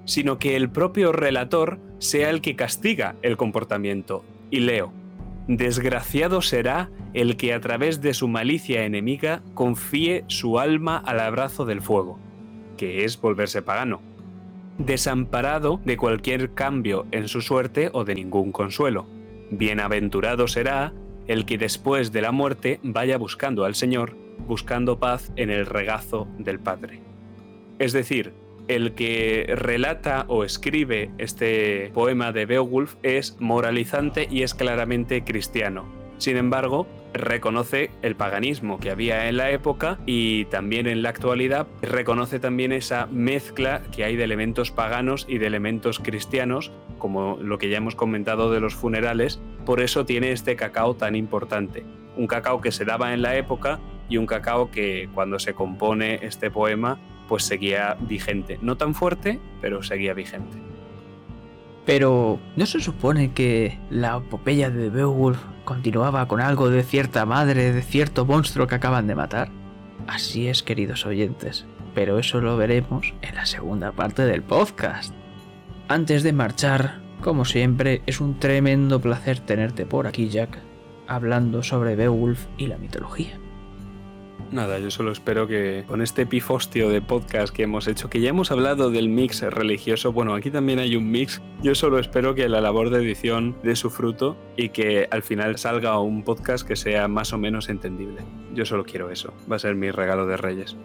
sino 0.05 0.39
que 0.39 0.57
el 0.57 0.71
propio 0.71 1.13
relator 1.13 1.79
sea 1.99 2.31
el 2.31 2.41
que 2.41 2.57
castiga 2.57 3.17
el 3.23 3.37
comportamiento. 3.37 4.25
Y 4.51 4.61
leo, 4.61 4.93
desgraciado 5.47 6.43
será 6.43 6.91
el 7.15 7.37
que 7.37 7.55
a 7.55 7.61
través 7.61 8.01
de 8.01 8.15
su 8.15 8.29
malicia 8.29 8.85
enemiga 8.85 9.43
confíe 9.55 10.25
su 10.27 10.59
alma 10.59 10.99
al 10.99 11.21
abrazo 11.21 11.65
del 11.65 11.81
fuego, 11.81 12.19
que 12.77 13.05
es 13.05 13.21
volverse 13.21 13.63
pagano, 13.63 14.03
desamparado 14.79 15.81
de 15.85 15.97
cualquier 15.97 16.55
cambio 16.55 17.07
en 17.11 17.29
su 17.29 17.41
suerte 17.41 17.91
o 17.93 18.05
de 18.05 18.15
ningún 18.15 18.53
consuelo. 18.53 19.07
Bienaventurado 19.51 20.49
será 20.49 20.93
el 21.27 21.45
que 21.45 21.59
después 21.59 22.13
de 22.13 22.23
la 22.23 22.33
muerte 22.33 22.81
vaya 22.83 23.19
buscando 23.19 23.65
al 23.65 23.75
Señor, 23.75 24.17
buscando 24.47 24.99
paz 24.99 25.31
en 25.37 25.51
el 25.51 25.67
regazo 25.67 26.27
del 26.39 26.59
Padre. 26.59 27.01
Es 27.79 27.93
decir, 27.93 28.33
el 28.69 28.95
que 28.95 29.53
relata 29.57 30.25
o 30.29 30.45
escribe 30.45 31.11
este 31.19 31.91
poema 31.95 32.33
de 32.33 32.47
Beowulf 32.47 32.95
es 33.03 33.37
moralizante 33.41 34.29
y 34.31 34.43
es 34.43 34.55
claramente 34.55 35.25
cristiano. 35.25 35.85
Sin 36.19 36.37
embargo, 36.37 36.87
reconoce 37.13 37.91
el 38.03 38.17
paganismo 38.17 38.79
que 38.79 38.91
había 38.91 39.29
en 39.29 39.37
la 39.37 39.51
época 39.51 39.99
y 40.07 40.47
también 40.47 40.87
en 40.87 41.03
la 41.03 41.11
actualidad 41.11 41.67
reconoce 41.83 42.41
también 42.41 42.73
esa 42.73 43.07
mezcla 43.07 43.83
que 43.95 44.05
hay 44.05 44.17
de 44.17 44.25
elementos 44.25 44.71
paganos 44.71 45.27
y 45.29 45.39
de 45.39 45.47
elementos 45.47 45.99
cristianos, 45.99 46.73
como 46.99 47.37
lo 47.41 47.59
que 47.59 47.69
ya 47.69 47.79
hemos 47.79 47.95
comentado 47.95 48.51
de 48.51 48.61
los 48.61 48.75
funerales, 48.75 49.41
por 49.65 49.81
eso 49.81 50.05
tiene 50.05 50.33
este 50.33 50.57
cacao 50.57 50.95
tan 50.95 51.17
importante. 51.17 51.85
Un 52.17 52.27
cacao 52.27 52.61
que 52.61 52.73
se 52.73 52.85
daba 52.85 53.15
en 53.15 53.23
la 53.23 53.37
época 53.37 53.81
y 54.09 54.17
un 54.17 54.27
cacao 54.27 54.71
que 54.71 55.09
cuando 55.15 55.39
se 55.39 55.55
compone 55.55 56.21
este 56.23 56.51
poema 56.51 56.99
pues 57.29 57.45
seguía 57.45 57.97
vigente. 58.01 58.59
No 58.61 58.77
tan 58.77 58.95
fuerte, 58.95 59.39
pero 59.61 59.83
seguía 59.83 60.13
vigente. 60.13 60.72
Pero, 61.85 62.39
¿no 62.57 62.67
se 62.67 62.81
supone 62.81 63.33
que 63.33 63.81
la 63.91 64.19
epopeya 64.19 64.71
de 64.71 64.89
Beowulf 64.89 65.43
continuaba 65.65 66.29
con 66.29 66.41
algo 66.41 66.71
de 66.71 66.85
cierta 66.85 67.27
madre, 67.27 67.73
de 67.73 67.83
cierto 67.83 68.25
monstruo 68.25 68.67
que 68.67 68.77
acaban 68.77 69.07
de 69.07 69.17
matar? 69.17 69.51
Así 70.07 70.49
es, 70.49 70.63
queridos 70.63 71.07
oyentes, 71.07 71.67
pero 71.95 72.19
eso 72.19 72.41
lo 72.41 72.57
veremos 72.57 73.15
en 73.23 73.35
la 73.35 73.47
segunda 73.47 73.93
parte 73.93 74.25
del 74.25 74.43
podcast. 74.43 75.13
Antes 75.89 76.23
de 76.23 76.33
marchar, 76.33 77.01
como 77.21 77.45
siempre, 77.45 78.03
es 78.07 78.21
un 78.21 78.39
tremendo 78.39 79.01
placer 79.01 79.41
tenerte 79.41 79.85
por 79.85 80.07
aquí, 80.07 80.29
Jack, 80.29 80.59
hablando 81.09 81.63
sobre 81.63 81.97
Beowulf 81.97 82.47
y 82.59 82.69
la 82.69 82.79
mitología. 82.79 83.42
Nada, 84.53 84.79
yo 84.79 84.91
solo 84.91 85.13
espero 85.13 85.49
que 85.49 85.85
con 85.89 86.03
este 86.03 86.27
pifostio 86.27 86.91
de 86.91 87.01
podcast 87.01 87.57
que 87.57 87.63
hemos 87.63 87.89
hecho, 87.89 88.11
que 88.11 88.21
ya 88.21 88.29
hemos 88.29 88.51
hablado 88.51 88.91
del 88.91 89.09
mix 89.09 89.41
religioso, 89.41 90.13
bueno, 90.13 90.35
aquí 90.35 90.51
también 90.51 90.79
hay 90.79 90.95
un 90.95 91.11
mix, 91.11 91.41
yo 91.63 91.75
solo 91.75 91.99
espero 91.99 92.35
que 92.35 92.47
la 92.51 92.61
labor 92.61 92.91
de 92.91 92.99
edición 92.99 93.57
dé 93.63 93.77
su 93.77 93.89
fruto 93.89 94.37
y 94.55 94.69
que 94.69 95.09
al 95.11 95.23
final 95.23 95.57
salga 95.57 95.99
un 95.99 96.23
podcast 96.23 96.69
que 96.69 96.77
sea 96.77 97.09
más 97.09 97.33
o 97.33 97.39
menos 97.39 97.71
entendible. 97.71 98.21
Yo 98.53 98.67
solo 98.67 98.85
quiero 98.85 99.11
eso, 99.11 99.33
va 99.51 99.57
a 99.57 99.59
ser 99.59 99.75
mi 99.75 99.91
regalo 99.91 100.27
de 100.27 100.37
Reyes. 100.37 100.77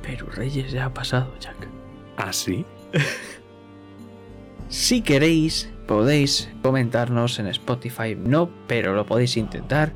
Pero 0.00 0.24
Reyes 0.30 0.72
ya 0.72 0.86
ha 0.86 0.94
pasado, 0.94 1.34
Jack. 1.38 1.68
¿Ah, 2.16 2.32
sí? 2.32 2.64
si 4.68 5.02
queréis, 5.02 5.70
podéis 5.86 6.50
comentarnos 6.62 7.38
en 7.38 7.48
Spotify, 7.48 8.16
no, 8.16 8.48
pero 8.66 8.94
lo 8.94 9.04
podéis 9.04 9.36
intentar. 9.36 9.92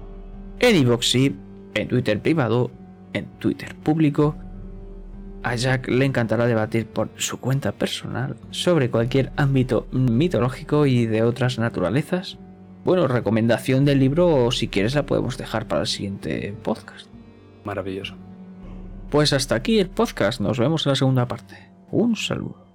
En 0.59 0.77
iVoox 0.77 1.15
en 1.15 1.89
Twitter 1.89 2.21
privado 2.21 2.71
en 3.13 3.27
Twitter 3.39 3.75
público. 3.75 4.37
A 5.43 5.55
Jack 5.55 5.89
le 5.89 6.05
encantará 6.05 6.47
debatir 6.47 6.87
por 6.87 7.11
su 7.17 7.39
cuenta 7.39 7.73
personal 7.73 8.37
sobre 8.51 8.91
cualquier 8.91 9.33
ámbito 9.37 9.87
mitológico 9.93 10.87
y 10.87 11.07
de 11.07 11.23
otras 11.23 11.59
naturalezas. 11.59 12.39
Bueno, 12.85 13.07
recomendación 13.09 13.85
del 13.85 14.01
libro 14.01 14.29
o 14.29 14.51
si 14.51 14.69
quieres 14.69 14.95
la 14.95 15.07
podemos 15.07 15.39
dejar 15.39 15.69
para 15.69 15.83
el 15.83 15.87
siguiente 15.87 16.55
podcast. 16.63 17.07
Maravilloso. 17.65 18.15
Pues 19.11 19.33
hasta 19.33 19.55
aquí 19.55 19.79
el 19.79 19.89
podcast, 19.89 20.41
nos 20.41 20.59
vemos 20.59 20.87
en 20.87 20.91
la 20.91 20.97
segunda 20.97 21.29
parte. 21.29 21.71
Un 21.91 22.17
saludo. 22.17 22.66